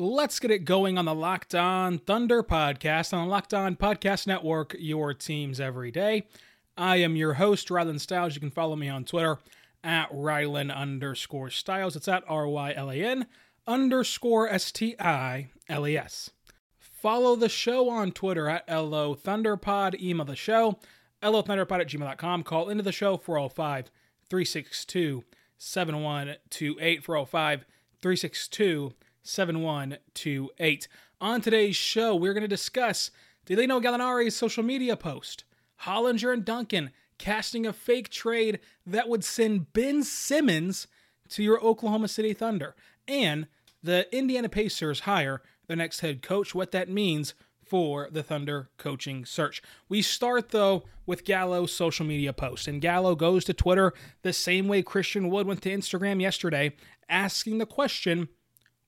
Let's 0.00 0.40
get 0.40 0.50
it 0.50 0.64
going 0.64 0.96
on 0.96 1.04
the 1.04 1.14
Locked 1.14 1.54
On 1.54 1.98
Thunder 1.98 2.42
podcast 2.42 3.12
on 3.12 3.26
the 3.26 3.30
Locked 3.30 3.52
On 3.52 3.76
Podcast 3.76 4.26
Network, 4.26 4.74
your 4.78 5.12
teams 5.12 5.60
every 5.60 5.90
day. 5.90 6.26
I 6.74 6.96
am 6.96 7.16
your 7.16 7.34
host, 7.34 7.68
Rylan 7.68 8.00
Stiles. 8.00 8.34
You 8.34 8.40
can 8.40 8.50
follow 8.50 8.76
me 8.76 8.88
on 8.88 9.04
Twitter 9.04 9.36
at 9.84 10.10
Rylan 10.10 10.74
underscore 10.74 11.50
Stiles. 11.50 11.96
It's 11.96 12.08
at 12.08 12.24
R 12.26 12.48
Y 12.48 12.72
L 12.74 12.90
A 12.90 12.94
N 12.94 13.26
underscore 13.66 14.48
S 14.48 14.72
T 14.72 14.96
I 14.98 15.50
L 15.68 15.86
E 15.86 15.98
S. 15.98 16.30
Follow 16.78 17.36
the 17.36 17.50
show 17.50 17.90
on 17.90 18.10
Twitter 18.10 18.48
at 18.48 18.66
LO 18.70 19.14
Thunderpod. 19.14 20.00
Email 20.00 20.24
the 20.24 20.34
show, 20.34 20.78
LO 21.22 21.42
Thunderpod 21.42 21.82
at 21.82 21.88
gmail.com. 21.88 22.42
Call 22.44 22.70
into 22.70 22.82
the 22.82 22.90
show 22.90 23.18
405 23.18 23.90
362 24.30 25.24
7128. 25.58 27.04
405 27.04 27.66
362 28.00 28.94
7128. 29.22 30.88
On 31.20 31.40
today's 31.40 31.76
show, 31.76 32.14
we're 32.14 32.32
going 32.32 32.42
to 32.42 32.48
discuss 32.48 33.10
Danilo 33.44 33.80
Gallinari's 33.80 34.36
social 34.36 34.62
media 34.62 34.96
post 34.96 35.44
Hollinger 35.82 36.32
and 36.32 36.44
Duncan 36.44 36.90
casting 37.18 37.66
a 37.66 37.72
fake 37.72 38.08
trade 38.08 38.60
that 38.86 39.08
would 39.08 39.24
send 39.24 39.72
Ben 39.72 40.02
Simmons 40.02 40.86
to 41.28 41.42
your 41.42 41.62
Oklahoma 41.62 42.08
City 42.08 42.32
Thunder, 42.32 42.74
and 43.06 43.46
the 43.82 44.14
Indiana 44.16 44.48
Pacers 44.48 45.00
hire 45.00 45.42
their 45.66 45.76
next 45.76 46.00
head 46.00 46.22
coach, 46.22 46.54
what 46.54 46.72
that 46.72 46.88
means 46.88 47.34
for 47.62 48.08
the 48.10 48.22
Thunder 48.22 48.68
coaching 48.78 49.24
search. 49.24 49.62
We 49.88 50.02
start 50.02 50.48
though 50.48 50.84
with 51.06 51.24
Gallo's 51.24 51.72
social 51.72 52.04
media 52.04 52.32
post, 52.32 52.66
and 52.66 52.80
Gallo 52.80 53.14
goes 53.14 53.44
to 53.44 53.54
Twitter 53.54 53.92
the 54.22 54.32
same 54.32 54.66
way 54.66 54.82
Christian 54.82 55.30
Wood 55.30 55.46
went 55.46 55.62
to 55.62 55.70
Instagram 55.70 56.20
yesterday, 56.20 56.74
asking 57.08 57.58
the 57.58 57.66
question 57.66 58.28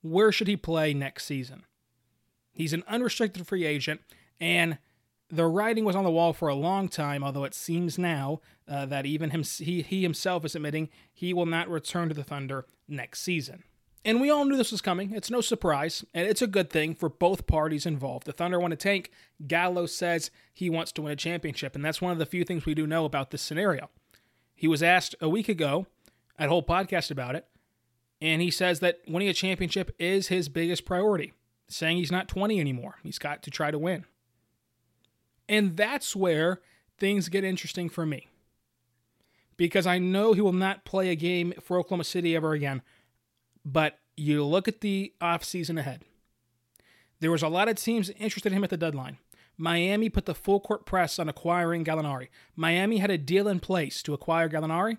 where 0.03 0.31
should 0.31 0.49
he 0.49 0.57
play 0.57 0.93
next 0.93 1.25
season? 1.25 1.65
He's 2.53 2.73
an 2.73 2.85
unrestricted 2.87 3.47
free 3.47 3.65
agent, 3.65 4.03
and 4.39 4.79
the 5.31 5.47
writing 5.47 5.85
was 5.85 5.97
on 5.97 6.05
the 6.05 6.11
wall 6.11 6.35
for 6.35 6.49
a 6.49 6.55
long 6.55 6.89
time, 6.89 7.25
although 7.25 7.45
it 7.45 7.55
seems 7.55 7.99
now 7.99 8.41
uh, 8.69 8.85
that 8.87 9.07
even 9.07 9.31
him, 9.31 9.43
he, 9.43 9.81
he 9.81 10.03
himself 10.03 10.45
is 10.45 10.55
admitting 10.55 10.91
he 11.13 11.33
will 11.33 11.47
not 11.47 11.71
return 11.71 12.09
to 12.09 12.15
the 12.15 12.23
Thunder 12.23 12.67
next 12.87 13.23
season. 13.23 13.65
And 14.05 14.21
we 14.21 14.31
all 14.31 14.45
knew 14.45 14.57
this 14.57 14.73
was 14.73 14.83
coming. 14.83 15.13
It's 15.15 15.31
no 15.31 15.41
surprise, 15.41 16.05
and 16.13 16.27
it's 16.27 16.43
a 16.43 16.47
good 16.47 16.71
thing 16.71 16.95
for 16.95 17.09
both 17.09 17.47
parties 17.47 17.87
involved. 17.87 18.27
The 18.27 18.33
Thunder 18.33 18.59
want 18.59 18.73
to 18.73 18.77
tank. 18.77 19.11
Gallo 19.47 19.87
says 19.87 20.31
he 20.53 20.69
wants 20.69 20.93
to 20.93 21.03
win 21.03 21.13
a 21.13 21.17
championship, 21.17 21.75
and 21.75 21.85
that's 21.85 22.03
one 22.03 22.13
of 22.13 22.19
the 22.19 22.27
few 22.27 22.45
things 22.45 22.67
we 22.67 22.75
do 22.75 22.87
know 22.87 23.05
about 23.05 23.31
this 23.31 23.43
scenario. 23.43 23.89
He 24.55 24.69
was 24.69 24.83
asked 24.83 25.15
a 25.21 25.29
week 25.29 25.49
ago 25.49 25.87
at 26.39 26.47
a 26.47 26.51
whole 26.51 26.63
podcast 26.65 27.11
about 27.11 27.37
it, 27.37 27.47
and 28.23 28.41
he 28.41 28.53
says 28.53 28.79
that 28.79 29.01
winning 29.09 29.29
a 29.29 29.35
championship 29.35 29.91
is 29.99 30.29
his 30.29 30.49
biggest 30.49 30.85
priority, 30.85 31.33
saying 31.67 31.97
he's 31.97 32.13
not 32.13 32.29
20 32.29 32.61
anymore. 32.61 32.95
He's 33.03 33.19
got 33.19 33.43
to 33.43 33.51
try 33.51 33.73
to 33.73 33.79
win. 33.79 34.05
And 35.49 35.77
that's 35.77 36.15
where 36.15 36.61
things 36.99 37.29
get 37.29 37.43
interesting 37.43 37.89
for 37.89 38.07
me. 38.07 38.29
Because 39.57 39.89
I 39.89 39.99
know 39.99 40.35
he 40.35 40.41
will 40.41 40.53
not 40.53 40.85
play 40.85 41.09
a 41.11 41.17
game 41.17 41.53
for 41.61 41.79
Oklahoma 41.79 42.05
City 42.05 42.37
ever 42.37 42.53
again. 42.53 42.83
But 43.65 43.99
you 44.17 44.45
look 44.45 44.69
at 44.69 44.83
the 44.83 45.13
offseason 45.21 45.77
ahead. 45.77 46.03
There 47.19 47.33
was 47.33 47.43
a 47.43 47.49
lot 47.49 47.69
of 47.69 47.75
teams 47.75 48.09
interested 48.11 48.53
in 48.53 48.59
him 48.59 48.65
at 48.65 48.71
the 48.71 48.77
deadline. 48.77 49.19
Miami 49.59 50.09
put 50.09 50.27
the 50.27 50.35
full 50.35 50.61
court 50.61 50.87
press 50.87 51.19
on 51.19 51.29
acquiring 51.29 51.85
Gallinari. 51.85 52.29
Miami 52.55 52.99
had 52.99 53.11
a 53.11 53.19
deal 53.19 53.49
in 53.49 53.59
place 53.59 54.01
to 54.05 54.15
acquire 54.15 54.49
Gallinari. 54.49 54.99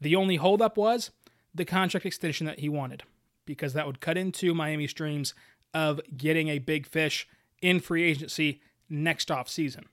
The 0.00 0.14
only 0.14 0.36
holdup 0.36 0.76
was 0.76 1.10
the 1.54 1.64
contract 1.64 2.06
extension 2.06 2.46
that 2.46 2.60
he 2.60 2.68
wanted, 2.68 3.02
because 3.46 3.72
that 3.72 3.86
would 3.86 4.00
cut 4.00 4.18
into 4.18 4.54
Miami's 4.54 4.92
dreams 4.92 5.34
of 5.72 6.00
getting 6.16 6.48
a 6.48 6.58
big 6.58 6.86
fish 6.86 7.28
in 7.62 7.80
free 7.80 8.02
agency 8.04 8.60
next 8.88 9.30
off 9.30 9.48
season. 9.48 9.86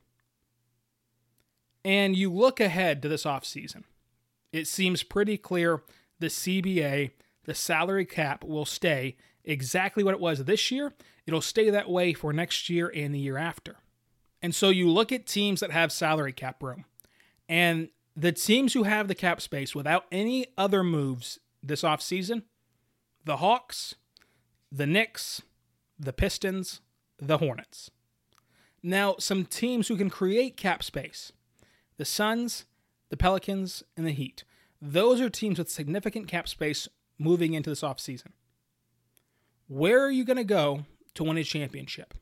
And 1.83 2.15
you 2.15 2.31
look 2.31 2.59
ahead 2.59 3.01
to 3.01 3.09
this 3.09 3.25
off 3.25 3.45
season. 3.45 3.85
It 4.51 4.67
seems 4.67 5.03
pretty 5.03 5.37
clear 5.37 5.81
the 6.19 6.27
CBA, 6.27 7.11
the 7.45 7.55
salary 7.55 8.05
cap 8.05 8.43
will 8.43 8.65
stay 8.65 9.15
exactly 9.43 10.03
what 10.03 10.13
it 10.13 10.19
was 10.19 10.43
this 10.43 10.69
year. 10.69 10.93
It'll 11.25 11.41
stay 11.41 11.69
that 11.69 11.89
way 11.89 12.13
for 12.13 12.33
next 12.33 12.69
year 12.69 12.91
and 12.93 13.13
the 13.13 13.19
year 13.19 13.37
after. 13.37 13.77
And 14.41 14.53
so 14.53 14.69
you 14.69 14.89
look 14.89 15.11
at 15.11 15.25
teams 15.25 15.59
that 15.59 15.71
have 15.71 15.91
salary 15.91 16.33
cap 16.33 16.61
room. 16.61 16.85
And 17.47 17.89
the 18.15 18.31
teams 18.31 18.73
who 18.73 18.83
have 18.83 19.07
the 19.07 19.15
cap 19.15 19.41
space 19.41 19.73
without 19.73 20.05
any 20.11 20.47
other 20.57 20.83
moves 20.83 21.39
this 21.63 21.81
offseason, 21.81 22.43
the 23.25 23.37
Hawks, 23.37 23.95
the 24.71 24.87
Knicks, 24.87 25.41
the 25.99 26.13
Pistons, 26.13 26.81
the 27.19 27.37
Hornets. 27.37 27.91
Now, 28.83 29.15
some 29.19 29.45
teams 29.45 29.87
who 29.87 29.97
can 29.97 30.09
create 30.09 30.57
cap 30.57 30.83
space 30.83 31.31
the 31.97 32.05
Suns, 32.05 32.65
the 33.09 33.17
Pelicans, 33.17 33.83
and 33.95 34.07
the 34.07 34.11
Heat. 34.11 34.43
Those 34.81 35.21
are 35.21 35.29
teams 35.29 35.59
with 35.59 35.69
significant 35.69 36.27
cap 36.27 36.47
space 36.47 36.87
moving 37.19 37.53
into 37.53 37.69
this 37.69 37.81
offseason. 37.81 38.31
Where 39.67 40.03
are 40.03 40.09
you 40.09 40.25
going 40.25 40.37
to 40.37 40.43
go 40.43 40.85
to 41.13 41.23
win 41.23 41.37
a 41.37 41.43
championship? 41.43 42.15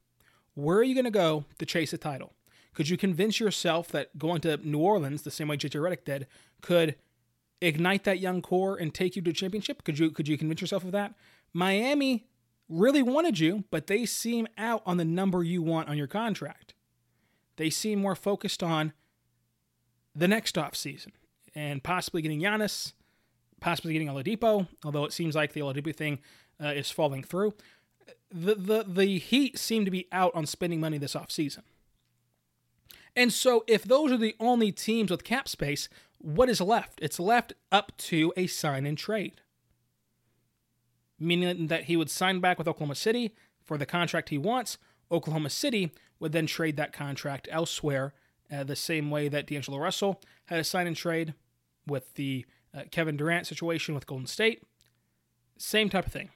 Where 0.55 0.77
are 0.77 0.83
you 0.83 0.93
going 0.93 1.05
to 1.05 1.11
go 1.11 1.45
to 1.57 1.65
chase 1.65 1.93
a 1.93 1.97
title? 1.97 2.33
Could 2.73 2.89
you 2.89 2.97
convince 2.97 3.39
yourself 3.39 3.87
that 3.89 4.17
going 4.17 4.41
to 4.41 4.57
New 4.57 4.79
Orleans, 4.79 5.21
the 5.21 5.31
same 5.31 5.47
way 5.47 5.57
JJ 5.57 5.79
Redick 5.79 6.03
did, 6.03 6.27
could 6.61 6.95
ignite 7.61 8.03
that 8.05 8.19
young 8.19 8.41
core 8.41 8.77
and 8.77 8.93
take 8.93 9.15
you 9.15 9.21
to 9.21 9.33
championship? 9.33 9.83
Could 9.83 9.99
you 9.99 10.11
could 10.11 10.27
you 10.27 10.37
convince 10.37 10.61
yourself 10.61 10.83
of 10.83 10.91
that? 10.91 11.13
Miami 11.53 12.27
really 12.69 13.01
wanted 13.01 13.39
you, 13.39 13.63
but 13.71 13.87
they 13.87 14.05
seem 14.05 14.47
out 14.57 14.83
on 14.85 14.97
the 14.97 15.05
number 15.05 15.43
you 15.43 15.61
want 15.61 15.89
on 15.89 15.97
your 15.97 16.07
contract. 16.07 16.73
They 17.57 17.69
seem 17.69 17.99
more 17.99 18.15
focused 18.15 18.63
on 18.63 18.93
the 20.15 20.27
next 20.27 20.57
off 20.57 20.75
season 20.75 21.11
and 21.55 21.83
possibly 21.83 22.21
getting 22.21 22.41
Giannis, 22.41 22.93
possibly 23.59 23.93
getting 23.93 24.07
Oladipo, 24.07 24.67
although 24.85 25.05
it 25.05 25.13
seems 25.13 25.35
like 25.35 25.53
the 25.53 25.61
Oladipo 25.61 25.95
thing 25.95 26.19
uh, 26.63 26.67
is 26.67 26.91
falling 26.91 27.23
through. 27.23 27.53
The, 28.31 28.55
the, 28.55 28.85
the 28.87 29.17
Heat 29.17 29.57
seem 29.57 29.85
to 29.85 29.91
be 29.91 30.07
out 30.11 30.33
on 30.35 30.45
spending 30.45 30.79
money 30.79 30.97
this 30.97 31.15
off 31.15 31.31
season. 31.31 31.63
And 33.15 33.33
so, 33.33 33.63
if 33.67 33.83
those 33.83 34.11
are 34.11 34.17
the 34.17 34.35
only 34.39 34.71
teams 34.71 35.09
with 35.09 35.23
cap 35.23 35.47
space, 35.47 35.89
what 36.19 36.49
is 36.49 36.61
left? 36.61 36.99
It's 37.01 37.19
left 37.19 37.53
up 37.71 37.95
to 37.97 38.31
a 38.37 38.47
sign 38.47 38.85
and 38.85 38.97
trade 38.97 39.41
meaning 41.19 41.67
that 41.67 41.85
he 41.85 41.97
would 41.97 42.09
sign 42.09 42.39
back 42.39 42.57
with 42.57 42.67
Oklahoma 42.67 42.95
City 42.95 43.35
for 43.63 43.77
the 43.77 43.85
contract 43.85 44.29
he 44.29 44.37
wants. 44.37 44.77
Oklahoma 45.11 45.49
City 45.49 45.91
would 46.19 46.31
then 46.31 46.45
trade 46.45 46.77
that 46.77 46.93
contract 46.93 47.47
elsewhere, 47.51 48.13
uh, 48.51 48.63
the 48.63 48.75
same 48.75 49.11
way 49.11 49.27
that 49.27 49.47
D'Angelo 49.47 49.77
Russell 49.77 50.21
had 50.45 50.59
a 50.59 50.63
sign 50.63 50.87
and 50.87 50.95
trade 50.95 51.33
with 51.85 52.13
the 52.15 52.45
uh, 52.75 52.83
Kevin 52.91 53.17
Durant 53.17 53.47
situation 53.47 53.95
with 53.95 54.07
Golden 54.07 54.27
State. 54.27 54.63
Same 55.57 55.89
type 55.89 56.07
of 56.07 56.13
thing. 56.13 56.29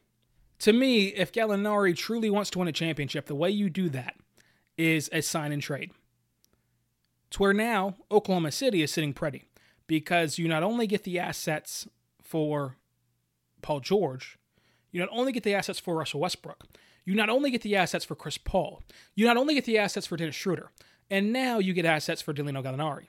To 0.60 0.74
me, 0.74 1.08
if 1.08 1.32
Gallinari 1.32 1.96
truly 1.96 2.30
wants 2.30 2.50
to 2.52 2.60
win 2.60 2.68
a 2.68 2.74
championship, 2.74 3.26
the 3.26 3.36
way 3.36 3.50
you 3.50 3.70
do 3.70 3.90
that 3.90 4.16
is 4.78 5.10
a 5.12 5.22
sign 5.22 5.52
and 5.52 5.62
trade. 5.62 5.92
To 7.32 7.42
where 7.42 7.54
now 7.54 7.96
Oklahoma 8.12 8.52
City 8.52 8.82
is 8.82 8.92
sitting 8.92 9.14
pretty 9.14 9.46
because 9.88 10.38
you 10.38 10.48
not 10.48 10.64
only 10.64 10.88
get 10.88 11.04
the 11.04 11.20
assets 11.20 11.88
for 12.22 12.78
Paul 13.62 13.80
George, 13.80 14.38
you 14.92 15.00
not 15.00 15.10
only 15.12 15.32
get 15.32 15.44
the 15.44 15.56
assets 15.56 15.80
for 15.80 15.96
Russell 15.96 16.20
Westbrook, 16.20 16.66
you 17.06 17.16
not 17.16 17.30
only 17.30 17.52
get 17.52 17.62
the 17.62 17.76
assets 17.76 18.06
for 18.06 18.16
Chris 18.16 18.38
Paul, 18.38 18.82
you 19.16 19.26
not 19.26 19.38
only 19.38 19.54
get 19.54 19.66
the 19.66 19.78
assets 19.78 20.08
for 20.08 20.18
Dennis 20.18 20.36
Schroeder, 20.36 20.72
And 21.10 21.34
now 21.34 21.60
you 21.60 21.74
get 21.74 21.86
assets 21.86 22.22
for 22.22 22.34
Danilo 22.34 22.64
Gallinari. 22.64 23.08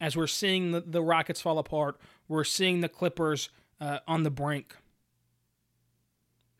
As 0.00 0.16
we're 0.16 0.26
seeing 0.26 0.72
the, 0.72 0.80
the 0.80 1.02
Rockets 1.02 1.40
fall 1.40 1.58
apart, 1.58 2.00
we're 2.28 2.44
seeing 2.44 2.80
the 2.80 2.88
Clippers 2.88 3.50
uh, 3.80 4.00
on 4.06 4.24
the 4.24 4.30
brink. 4.30 4.76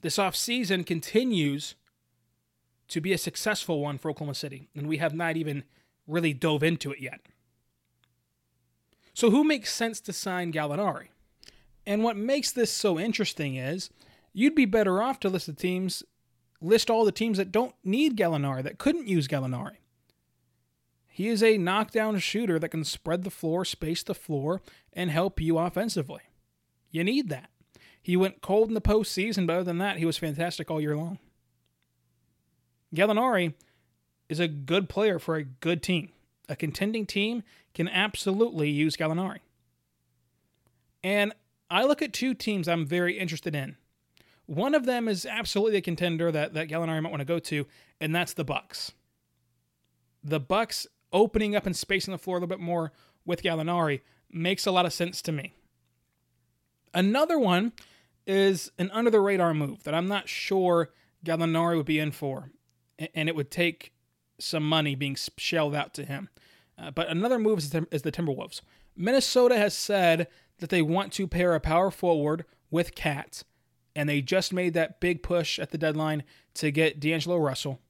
This 0.03 0.17
offseason 0.17 0.87
continues 0.87 1.75
to 2.89 3.01
be 3.01 3.13
a 3.13 3.19
successful 3.19 3.81
one 3.81 3.99
for 3.99 4.11
Oklahoma 4.11 4.35
City, 4.35 4.69
and 4.75 4.89
we 4.89 4.99
have 4.99 5.15
not 5.15 5.37
even 5.37 5.65
really 6.07 6.33
dove 6.33 6.63
into 6.63 6.93
it 6.93 7.01
yet. 7.01 7.21
So, 9.15 9.31
who 9.31 9.45
makes 9.45 9.73
sense 9.73 10.01
to 10.03 10.13
sign 10.13 10.53
Gallinari? 10.53 11.09
And 11.87 12.05
what 12.05 12.17
makes 12.17 12.51
this 12.51 12.71
so 12.71 12.99
interesting 12.99 13.57
is 13.57 13.91
you'd 14.33 14.55
be 14.55 14.65
better 14.65 15.03
off 15.03 15.21
to 15.21 15.29
list 15.29 15.47
the 15.47 15.53
teams, 15.53 16.03
list 16.61 16.91
all 16.91 17.05
the 17.05 17.13
teams 17.13 17.39
that 17.39 17.53
don't 17.53 17.75
need 17.85 18.17
Gallinari, 18.17 18.63
that 18.63 18.79
couldn't 18.79 19.09
use 19.09 19.27
Gallinari. 19.27 19.77
He 21.09 21.29
is 21.29 21.43
a 21.43 21.59
knockdown 21.59 22.19
shooter 22.19 22.59
that 22.59 22.69
can 22.69 22.85
spread 22.85 23.25
the 23.25 23.31
floor, 23.31 23.65
space 23.65 24.03
the 24.03 24.15
floor, 24.15 24.63
and 24.93 25.11
help 25.11 25.41
you 25.41 25.59
offensively. 25.59 26.23
You 26.91 27.05
need 27.05 27.29
that. 27.29 27.51
He 28.01 28.17
went 28.17 28.41
cold 28.41 28.69
in 28.69 28.75
the 28.75 28.81
postseason, 28.81 29.47
but 29.47 29.55
other 29.55 29.65
than 29.65 29.79
that, 29.79 29.99
he 29.99 30.07
was 30.07 30.17
fantastic 30.17 30.71
all 30.71 30.81
year 30.81 30.97
long. 30.97 31.19
Gallinari 32.95 33.55
is 34.29 34.41
a 34.41 34.49
good 34.49 34.89
player 34.89 35.19
for 35.19 35.37
a 35.37 35.45
good 35.45 35.83
team. 35.83 36.11
A 36.51 36.57
contending 36.57 37.07
team 37.07 37.45
can 37.75 37.89
absolutely 37.89 38.69
use 38.69 38.97
Gallinari. 38.97 39.39
And 41.03 41.33
I 41.71 41.85
look 41.85 42.03
at 42.03 42.13
two 42.13 42.35
teams 42.35 42.67
I'm 42.67 42.85
very 42.85 43.17
interested 43.17 43.55
in. 43.55 43.77
One 44.47 44.75
of 44.75 44.85
them 44.85 45.07
is 45.07 45.25
absolutely 45.25 45.79
a 45.79 45.81
contender 45.81 46.33
that, 46.33 46.55
that 46.55 46.69
Gallinari 46.69 47.01
might 47.01 47.11
want 47.11 47.21
to 47.21 47.25
go 47.25 47.39
to, 47.39 47.69
and 48.01 48.13
that's 48.13 48.33
the 48.33 48.45
Bucks. 48.45 48.91
The 50.25 50.41
Bucks 50.41 50.89
opening 51.13 51.55
up 51.55 51.67
and 51.67 51.77
spacing 51.77 52.11
the 52.11 52.19
floor 52.19 52.37
a 52.37 52.41
little 52.41 52.49
bit 52.49 52.61
more 52.61 52.91
with 53.25 53.43
Gallinari 53.43 54.01
makes 54.29 54.67
a 54.67 54.73
lot 54.73 54.87
of 54.87 54.93
sense 54.93 55.23
to 55.23 55.33
me. 55.33 55.55
Another 56.93 57.39
one 57.39 57.73
is 58.27 58.73
an 58.77 58.91
under 58.91 59.11
the 59.11 59.21
radar 59.21 59.55
move 59.55 59.85
that 59.85 59.95
I'm 59.95 60.09
not 60.09 60.29
sure 60.29 60.91
Gallinari 61.25 61.77
would 61.77 61.87
be 61.87 62.01
in 62.01 62.11
for, 62.11 62.51
and 63.15 63.29
it 63.29 63.37
would 63.37 63.53
take 63.53 63.93
some 64.41 64.69
money 64.69 64.95
being 64.95 65.17
shelled 65.37 65.75
out 65.75 65.95
to 65.95 66.05
him. 66.05 66.29
Uh, 66.79 66.91
but 66.91 67.09
another 67.09 67.39
move 67.39 67.59
is 67.59 67.71
the, 67.71 67.87
is 67.91 68.03
the 68.03 68.13
Timberwolves. 68.13 68.61
Minnesota 68.97 69.57
has 69.57 69.75
said 69.75 70.29
that 70.59 70.71
they 70.71 70.83
want 70.83 71.13
to 71.15 71.27
pair 71.27 71.55
a 71.55 71.61
power 71.61 71.91
forward 71.91 72.45
with 72.71 72.95
KAT, 72.95 73.43
and 73.95 74.09
they 74.09 74.21
just 74.21 74.53
made 74.53 74.75
that 74.75 75.01
big 75.01 75.23
push 75.23 75.59
at 75.59 75.71
the 75.71 75.79
deadline 75.79 76.23
to 76.55 76.71
get 76.71 77.01
D'Angelo 77.01 77.37
Russell. 77.37 77.81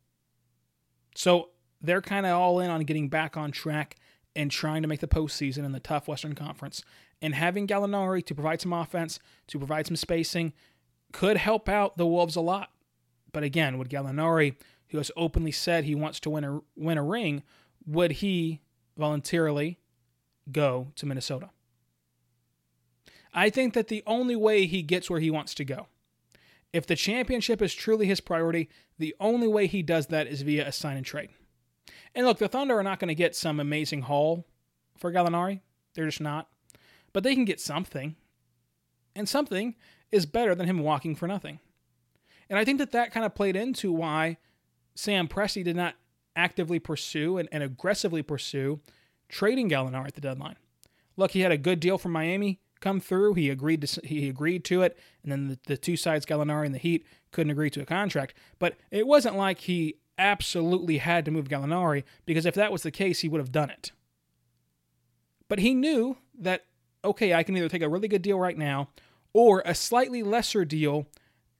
So 1.15 1.51
they're 1.81 2.03
kind 2.03 2.27
of 2.27 2.33
all 2.33 2.61
in 2.61 2.71
on 2.71 2.83
getting 2.83 3.09
back 3.09 3.37
on 3.37 3.51
track 3.51 3.97
and 4.37 4.51
trying 4.51 4.83
to 4.83 4.89
make 4.89 5.01
the 5.01 5.09
postseason 5.09 5.65
in 5.65 5.73
the 5.73 5.81
tough 5.81 6.09
Western 6.09 6.35
Conference. 6.35 6.85
And 7.21 7.35
having 7.35 7.67
Gallinari 7.67 8.25
to 8.27 8.35
provide 8.35 8.61
some 8.61 8.73
offense, 8.73 9.19
to 9.49 9.59
provide 9.59 9.87
some 9.87 9.97
spacing, 9.97 10.53
could 11.13 11.37
help 11.37 11.69
out 11.69 11.97
the 11.97 12.07
Wolves 12.07 12.37
a 12.37 12.41
lot. 12.41 12.71
But 13.33 13.43
again, 13.43 13.79
would 13.79 13.91
Gallinari, 13.91 14.57
who 14.91 14.99
has 14.99 15.11
openly 15.17 15.53
said 15.53 15.85
he 15.85 15.95
wants 15.95 16.21
to 16.21 16.31
win 16.31 16.45
a 16.45 16.61
win 16.77 16.99
a 16.99 17.03
ring, 17.03 17.43
would 17.87 18.13
he 18.13 18.61
voluntarily 18.97 19.79
go 20.51 20.89
to 20.97 21.07
Minnesota? 21.07 21.51
I 23.33 23.51
think 23.51 23.75
that 23.75 23.89
the 23.89 24.03
only 24.07 24.35
way 24.37 24.67
he 24.67 24.83
gets 24.83 25.09
where 25.09 25.21
he 25.21 25.31
wants 25.31 25.55
to 25.55 25.65
go, 25.65 25.87
if 26.73 26.87
the 26.87 26.97
championship 26.97 27.63
is 27.63 27.75
truly 27.75 28.07
his 28.07 28.21
priority, 28.21 28.69
the 28.99 29.15
only 29.21 29.47
way 29.47 29.67
he 29.67 29.83
does 29.83 30.09
that 30.09 30.27
is 30.27 30.43
via 30.43 30.67
a 30.67 30.73
sign 30.73 30.97
and 30.97 31.07
trade. 31.07 31.31
And 32.15 32.27
look, 32.27 32.39
the 32.39 32.49
Thunder 32.49 32.79
are 32.79 32.83
not 32.83 32.99
going 32.99 33.09
to 33.09 33.15
get 33.15 33.37
some 33.37 33.61
amazing 33.61 34.03
haul 34.03 34.47
for 34.97 35.13
Gallinari. 35.13 35.61
They're 35.95 36.07
just 36.07 36.21
not. 36.21 36.49
But 37.13 37.23
they 37.23 37.35
can 37.35 37.45
get 37.45 37.61
something. 37.61 38.17
And 39.15 39.29
something 39.29 39.77
is 40.11 40.27
better 40.27 40.55
than 40.55 40.67
him 40.67 40.81
walking 40.81 41.15
for 41.15 41.29
nothing. 41.29 41.61
And 42.49 42.59
I 42.59 42.65
think 42.65 42.79
that 42.79 42.93
that 42.93 43.13
kind 43.13 43.25
of 43.25 43.35
played 43.35 43.55
into 43.55 43.93
why 43.93 44.39
Sam 44.95 45.29
Presti 45.29 45.65
did 45.65 45.77
not 45.77 45.95
actively 46.37 46.79
pursue 46.79 47.39
and, 47.39 47.49
and 47.53 47.63
aggressively 47.63 48.23
pursue 48.23 48.81
trading 49.29 49.69
Gallinari 49.69 50.09
at 50.09 50.15
the 50.15 50.21
deadline. 50.21 50.57
Look, 51.17 51.33
he 51.33 51.41
had 51.41 51.53
a 51.53 51.59
good 51.59 51.81
deal 51.81 51.99
from 51.99 52.13
Miami 52.13 52.61
come 52.81 53.01
through. 53.01 53.35
He 53.35 53.51
agreed 53.51 53.83
to 53.83 54.01
he 54.07 54.29
agreed 54.29 54.65
to 54.67 54.83
it, 54.83 54.99
and 55.23 55.31
then 55.31 55.49
the, 55.49 55.59
the 55.67 55.77
two 55.77 55.97
sides, 55.97 56.27
Gallinari 56.27 56.67
and 56.67 56.75
the 56.75 56.79
Heat, 56.79 57.07
couldn't 57.31 57.51
agree 57.51 57.71
to 57.71 57.83
a 57.83 57.87
contract. 57.87 58.35
But 58.59 58.77
it 58.91 59.07
wasn't 59.07 59.37
like 59.37 59.61
he 59.61 59.97
absolutely 60.19 60.99
had 60.99 61.25
to 61.25 61.31
move 61.31 61.49
Gallinari 61.49 62.05
because 62.27 62.47
if 62.47 62.55
that 62.55 62.73
was 62.73 62.83
the 62.83 62.91
case, 62.91 63.21
he 63.21 63.29
would 63.29 63.41
have 63.41 63.53
done 63.53 63.71
it. 63.71 63.93
But 65.49 65.59
he 65.59 65.75
knew 65.75 66.19
that, 66.39 66.67
okay, 67.05 67.35
I 67.35 67.43
can 67.43 67.57
either 67.57 67.69
take 67.69 67.83
a 67.83 67.89
really 67.89 68.07
good 68.07 68.23
deal 68.23 68.39
right 68.39 68.57
now 68.57 68.91
or 69.33 69.63
a 69.65 69.75
slightly 69.75 70.23
lesser 70.23 70.65
deal 70.65 71.07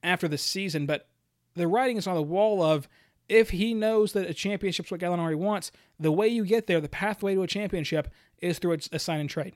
after 0.03 0.27
the 0.27 0.37
season. 0.37 0.85
But 0.85 1.07
the 1.55 1.67
writing 1.67 1.97
is 1.97 2.07
on 2.07 2.15
the 2.15 2.21
wall 2.21 2.61
of 2.61 2.87
if 3.31 3.51
he 3.51 3.73
knows 3.73 4.13
that 4.13 4.29
a 4.29 4.33
championship's 4.33 4.91
what 4.91 4.99
Gallinari 4.99 5.35
wants, 5.35 5.71
the 5.99 6.11
way 6.11 6.27
you 6.27 6.45
get 6.45 6.67
there, 6.67 6.81
the 6.81 6.89
pathway 6.89 7.35
to 7.35 7.43
a 7.43 7.47
championship, 7.47 8.09
is 8.41 8.59
through 8.59 8.77
a 8.91 8.99
sign 8.99 9.19
and 9.19 9.29
trade. 9.29 9.55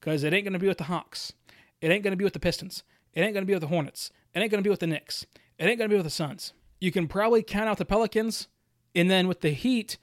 Because 0.00 0.24
it 0.24 0.32
ain't 0.32 0.44
going 0.44 0.52
to 0.52 0.58
be 0.58 0.68
with 0.68 0.78
the 0.78 0.84
Hawks. 0.84 1.32
It 1.80 1.90
ain't 1.90 2.02
going 2.02 2.12
to 2.12 2.16
be 2.16 2.24
with 2.24 2.32
the 2.32 2.40
Pistons. 2.40 2.82
It 3.12 3.20
ain't 3.20 3.32
going 3.32 3.42
to 3.42 3.46
be 3.46 3.54
with 3.54 3.62
the 3.62 3.68
Hornets. 3.68 4.10
It 4.34 4.40
ain't 4.40 4.50
going 4.50 4.62
to 4.62 4.66
be 4.66 4.70
with 4.70 4.80
the 4.80 4.86
Knicks. 4.86 5.24
It 5.58 5.66
ain't 5.66 5.78
going 5.78 5.88
to 5.88 5.94
be 5.94 5.96
with 5.96 6.06
the 6.06 6.10
Suns 6.10 6.52
you 6.84 6.92
can 6.92 7.08
probably 7.08 7.42
count 7.42 7.68
out 7.68 7.78
the 7.78 7.84
Pelicans. 7.86 8.48
And 8.94 9.10
then 9.10 9.26
with 9.26 9.40
the 9.40 9.50
Heat, 9.50 9.96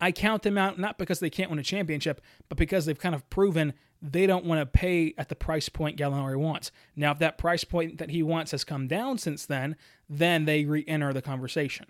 I 0.00 0.10
count 0.10 0.42
them 0.42 0.56
out 0.56 0.78
not 0.78 0.96
because 0.96 1.20
they 1.20 1.28
can't 1.28 1.50
win 1.50 1.58
a 1.58 1.62
championship, 1.62 2.20
but 2.48 2.56
because 2.56 2.86
they've 2.86 2.98
kind 2.98 3.14
of 3.14 3.28
proven 3.28 3.74
they 4.00 4.26
don't 4.26 4.44
want 4.44 4.60
to 4.60 4.66
pay 4.66 5.14
at 5.16 5.28
the 5.28 5.36
price 5.36 5.68
point 5.68 5.98
Gallinari 5.98 6.36
wants. 6.36 6.70
Now, 6.96 7.12
if 7.12 7.18
that 7.20 7.38
price 7.38 7.64
point 7.64 7.98
that 7.98 8.10
he 8.10 8.22
wants 8.22 8.50
has 8.50 8.64
come 8.64 8.86
down 8.88 9.18
since 9.18 9.46
then, 9.46 9.76
then 10.08 10.46
they 10.46 10.64
re 10.64 10.84
enter 10.88 11.12
the 11.12 11.22
conversation. 11.22 11.86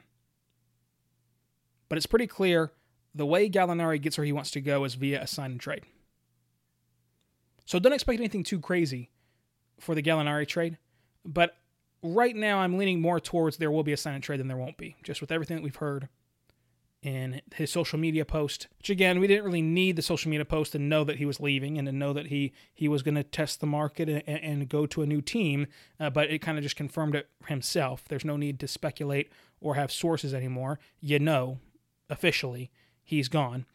But 1.89 1.99
it's 1.99 2.07
pretty 2.07 2.27
clear 2.27 2.73
the 3.15 3.27
way 3.27 3.49
Gallinari 3.49 4.01
gets 4.01 4.19
where 4.19 4.25
he 4.25 4.33
wants 4.33 4.51
to 4.53 4.61
go 4.61 4.85
is 4.85 4.95
via 4.95 5.23
a 5.23 5.27
sign 5.27 5.53
and 5.53 5.61
trade. 5.61 5.83
So 7.67 7.79
don't 7.79 7.93
expect 7.93 8.19
anything 8.19 8.43
too 8.43 8.61
crazy 8.61 9.11
for 9.81 9.95
the 9.95 10.03
Gallinari 10.03 10.47
trade, 10.47 10.79
but 11.25 11.57
right 12.03 12.37
now 12.37 12.59
I'm 12.59 12.77
leaning 12.77 13.01
more 13.01 13.19
towards 13.19 13.57
there 13.57 13.71
will 13.71 13.83
be 13.83 13.93
a 13.93 13.97
sign 13.97 14.15
and 14.15 14.23
trade 14.23 14.41
than 14.41 14.49
there 14.49 14.57
won't 14.57 14.77
be, 14.77 14.97
just 15.03 15.21
with 15.21 15.33
everything 15.33 15.57
that 15.57 15.63
we've 15.63 15.77
heard 15.77 16.09
in 17.03 17.41
his 17.55 17.71
social 17.71 17.99
media 17.99 18.25
post. 18.25 18.67
Which 18.79 18.91
again, 18.91 19.21
we 19.21 19.27
didn't 19.27 19.45
really 19.45 19.63
need 19.63 19.97
the 19.97 20.03
social 20.03 20.31
media 20.31 20.45
post 20.45 20.73
to 20.73 20.79
know 20.79 21.05
that 21.05 21.17
he 21.17 21.27
was 21.27 21.39
leaving 21.39 21.79
and 21.79 21.87
to 21.87 21.93
know 21.93 22.13
that 22.13 22.27
he 22.27 22.53
he 22.73 22.89
was 22.89 23.03
going 23.03 23.15
to 23.15 23.23
test 23.23 23.61
the 23.61 23.67
market 23.67 24.09
and, 24.09 24.23
and, 24.27 24.69
go 24.69 24.87
to 24.87 25.03
a 25.03 25.07
new 25.07 25.21
team. 25.21 25.67
Uh, 26.01 26.11
but 26.11 26.31
it 26.31 26.41
kind 26.41 26.57
of 26.57 26.63
just 26.63 26.77
confirmed 26.77 27.15
it 27.15 27.29
himself. 27.47 28.05
There's 28.09 28.25
no 28.25 28.37
need 28.37 28.59
to 28.61 28.69
speculate 28.69 29.31
or 29.61 29.75
have 29.75 29.93
sources 29.93 30.33
anymore. 30.33 30.79
You 31.01 31.19
know, 31.19 31.59
officially, 32.15 32.71
he's 33.03 33.29
gone. 33.29 33.67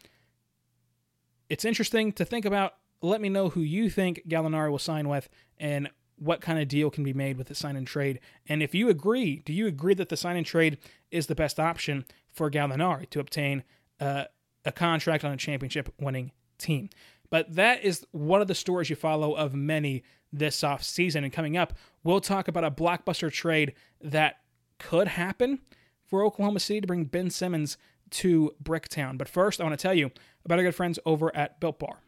It's 1.49 1.65
interesting 1.65 2.11
to 2.13 2.25
think 2.25 2.45
about. 2.45 2.75
Let 3.01 3.21
me 3.21 3.29
know 3.29 3.49
who 3.49 3.61
you 3.61 3.89
think 3.89 4.23
Gallinari 4.27 4.69
will 4.69 4.79
sign 4.79 5.07
with 5.07 5.29
and 5.57 5.89
what 6.17 6.41
kind 6.41 6.59
of 6.59 6.67
deal 6.67 6.89
can 6.89 7.03
be 7.03 7.13
made 7.13 7.37
with 7.37 7.47
the 7.47 7.55
sign 7.55 7.75
and 7.75 7.87
trade. 7.87 8.19
And 8.47 8.61
if 8.61 8.75
you 8.75 8.89
agree, 8.89 9.37
do 9.45 9.53
you 9.53 9.67
agree 9.67 9.93
that 9.93 10.09
the 10.09 10.17
sign 10.17 10.35
and 10.35 10.45
trade 10.45 10.77
is 11.11 11.27
the 11.27 11.35
best 11.35 11.59
option 11.59 12.05
for 12.29 12.51
Gallinari 12.51 13.09
to 13.11 13.19
obtain 13.19 13.63
uh, 13.99 14.25
a 14.65 14.71
contract 14.71 15.23
on 15.23 15.31
a 15.31 15.37
championship 15.37 15.93
winning 15.99 16.31
team? 16.57 16.89
But 17.29 17.55
that 17.55 17.83
is 17.83 18.05
one 18.11 18.41
of 18.41 18.47
the 18.47 18.55
stories 18.55 18.89
you 18.89 18.95
follow 18.95 19.33
of 19.33 19.53
many 19.53 20.03
this 20.31 20.63
off 20.63 20.83
season. 20.83 21.23
And 21.23 21.31
coming 21.31 21.55
up, 21.55 21.73
we'll 22.03 22.21
talk 22.21 22.47
about 22.47 22.63
a 22.63 22.71
blockbuster 22.71 23.31
trade 23.31 23.73
that 24.01 24.41
could 24.77 25.07
happen 25.07 25.59
for 26.05 26.23
Oklahoma 26.23 26.59
City 26.59 26.81
to 26.81 26.87
bring 26.87 27.05
Ben 27.05 27.29
Simmons 27.29 27.77
to 28.11 28.53
Bricktown. 28.63 29.17
But 29.17 29.29
first, 29.29 29.59
I 29.59 29.63
want 29.63 29.77
to 29.77 29.81
tell 29.81 29.93
you 29.93 30.11
about 30.45 30.59
our 30.59 30.65
good 30.65 30.75
friends 30.75 30.99
over 31.05 31.35
at 31.35 31.59
Built 31.59 31.79
Bar. 31.79 32.01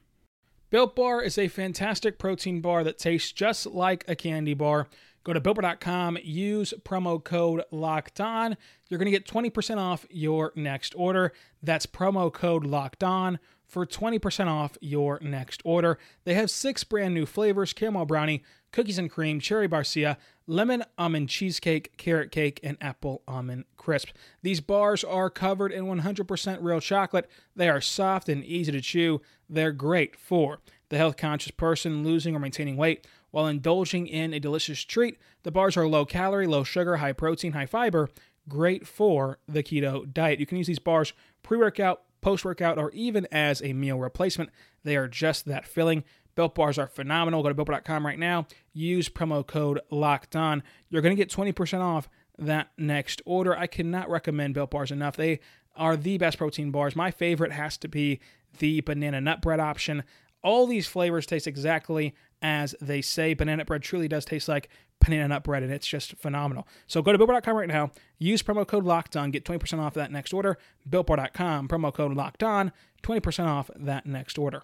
Built 0.70 0.96
Bar 0.96 1.22
is 1.22 1.38
a 1.38 1.48
fantastic 1.50 2.18
protein 2.18 2.62
bar 2.62 2.84
that 2.84 2.98
tastes 2.98 3.32
just 3.32 3.66
like 3.66 4.06
a 4.08 4.16
candy 4.16 4.54
bar. 4.54 4.88
Go 5.24 5.34
to 5.34 5.42
builtbar.com, 5.42 6.18
use 6.24 6.74
promo 6.84 7.24
code 7.24 7.64
locked 7.70 8.20
on. 8.20 8.58
You're 8.90 8.98
going 8.98 9.06
to 9.06 9.12
get 9.12 9.28
20% 9.28 9.78
off 9.78 10.06
your 10.10 10.52
next 10.56 10.96
order. 10.96 11.34
That's 11.62 11.86
promo 11.86 12.34
code 12.34 12.66
locked 12.66 13.04
on 13.04 13.38
for 13.68 13.86
20% 13.86 14.48
off 14.48 14.78
your 14.82 15.20
next 15.22 15.62
order. 15.64 16.00
They 16.24 16.34
have 16.34 16.50
six 16.50 16.84
brand 16.84 17.14
new 17.14 17.26
flavors 17.26 17.72
caramel 17.72 18.06
brownie, 18.06 18.44
cookies 18.72 18.98
and 18.98 19.12
cream, 19.12 19.40
cherry 19.40 19.68
barcia, 19.68 20.18
lemon 20.52 20.84
almond 20.98 21.30
cheesecake, 21.30 21.96
carrot 21.96 22.30
cake, 22.30 22.60
and 22.62 22.78
apple 22.82 23.22
almond 23.26 23.64
crisp. 23.78 24.10
These 24.42 24.60
bars 24.60 25.02
are 25.02 25.30
covered 25.30 25.72
in 25.72 25.86
100% 25.86 26.58
real 26.62 26.82
chocolate. 26.82 27.30
They 27.56 27.70
are 27.70 27.80
soft 27.80 28.28
and 28.28 28.44
easy 28.44 28.74
to 28.74 28.82
chew. 28.82 29.22
They're 29.50 29.72
great 29.72 30.20
for 30.20 30.60
the 30.90 30.98
health 30.98 31.16
conscious 31.16 31.52
person 31.52 32.04
losing 32.04 32.36
or 32.36 32.40
maintaining 32.40 32.76
weight 32.76 33.08
while 33.32 33.48
indulging 33.48 34.08
in 34.08 34.34
a 34.34 34.42
delicious 34.42 34.84
treat. 34.84 35.18
The 35.44 35.52
bars 35.52 35.78
are 35.78 35.88
low 35.88 36.04
calorie, 36.04 36.48
low 36.48 36.66
sugar, 36.66 36.98
high 36.98 37.14
protein, 37.14 37.54
high 37.54 37.66
fiber, 37.66 38.10
great 38.50 38.86
for 38.86 39.40
the 39.48 39.64
keto 39.64 40.12
diet. 40.14 40.42
You 40.42 40.46
can 40.46 40.58
use 40.58 40.68
these 40.68 40.80
bars 40.80 41.14
pre 41.44 41.58
workout, 41.58 42.02
post 42.20 42.44
workout, 42.44 42.78
or 42.78 42.92
even 42.92 43.26
as 43.32 43.62
a 43.62 43.72
meal 43.72 43.98
replacement. 43.98 44.50
They 44.84 44.98
are 44.98 45.08
just 45.08 45.46
that 45.46 45.66
filling. 45.66 46.04
Built 46.36 46.56
bars 46.56 46.78
are 46.78 46.88
phenomenal. 46.88 47.44
Go 47.44 47.50
to 47.50 47.56
built.com 47.56 48.06
right 48.06 48.20
now. 48.20 48.48
Use 48.74 49.10
promo 49.10 49.46
code 49.46 49.80
locked 49.90 50.36
on. 50.36 50.64
You're 50.90 51.02
going 51.02 51.16
to 51.16 51.22
get 51.22 51.30
20% 51.30 51.82
off 51.82 52.10
that 52.38 52.70
next 52.78 53.22
order. 53.26 53.58
I 53.58 53.68
cannot 53.68 54.10
recommend 54.10 54.54
Built 54.54 54.72
bars 54.72 54.92
enough. 54.92 55.16
They 55.16 55.40
are 55.76 55.96
the 55.96 56.18
best 56.18 56.38
protein 56.38 56.72
bars. 56.72 56.96
My 56.96 57.12
favorite 57.12 57.52
has 57.52 57.78
to 57.78 57.88
be 57.88 58.20
the 58.60 58.82
banana 58.82 59.22
nut 59.22 59.42
bread 59.42 59.60
option. 59.60 60.04
All 60.44 60.66
these 60.66 60.88
flavors 60.88 61.26
taste 61.26 61.48
exactly 61.48 62.16
as 62.42 62.76
they 62.82 63.02
say. 63.02 63.34
Banana 63.34 63.66
bread 63.66 63.84
truly 63.84 64.08
does 64.08 64.26
taste 64.26 64.48
like 64.48 64.70
banana 65.00 65.28
nut 65.28 65.44
bread, 65.44 65.64
and 65.64 65.72
it's 65.72 65.88
just 65.88 66.16
phenomenal. 66.18 66.68
So 66.88 67.02
go 67.02 67.12
to 67.12 67.18
BuiltBar.com 67.18 67.56
right 67.56 67.68
now. 67.68 67.92
Use 68.18 68.42
promo 68.42 68.66
code 68.66 68.86
Locked 68.86 69.16
On. 69.16 69.32
Get 69.32 69.46
20% 69.46 69.80
off 69.80 69.94
that 69.94 70.12
next 70.12 70.34
order. 70.34 70.58
BuiltBar.com. 70.90 71.68
Promo 71.68 71.94
code 71.94 72.16
Locked 72.16 72.44
On. 72.44 72.72
20% 73.04 73.48
off 73.48 73.70
that 73.76 74.06
next 74.06 74.38
order. 74.38 74.64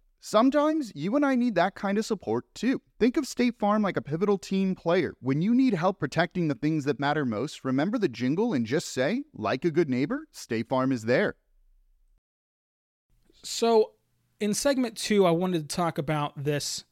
Sometimes 0.23 0.91
you 0.93 1.15
and 1.15 1.25
I 1.25 1.33
need 1.33 1.55
that 1.55 1.73
kind 1.73 1.97
of 1.97 2.05
support 2.05 2.45
too. 2.53 2.79
Think 2.99 3.17
of 3.17 3.25
State 3.25 3.57
Farm 3.57 3.81
like 3.81 3.97
a 3.97 4.03
pivotal 4.03 4.37
team 4.37 4.75
player. 4.75 5.15
When 5.19 5.41
you 5.41 5.55
need 5.55 5.73
help 5.73 5.99
protecting 5.99 6.47
the 6.47 6.53
things 6.53 6.85
that 6.85 6.99
matter 6.99 7.25
most, 7.25 7.65
remember 7.65 7.97
the 7.97 8.07
jingle 8.07 8.53
and 8.53 8.63
just 8.63 8.89
say, 8.89 9.23
like 9.33 9.65
a 9.65 9.71
good 9.71 9.89
neighbor, 9.89 10.27
State 10.31 10.69
Farm 10.69 10.91
is 10.91 11.05
there. 11.05 11.37
So, 13.43 13.93
in 14.39 14.53
segment 14.53 14.95
two, 14.95 15.25
I 15.25 15.31
wanted 15.31 15.67
to 15.67 15.75
talk 15.75 15.97
about 15.97 16.43
this 16.43 16.83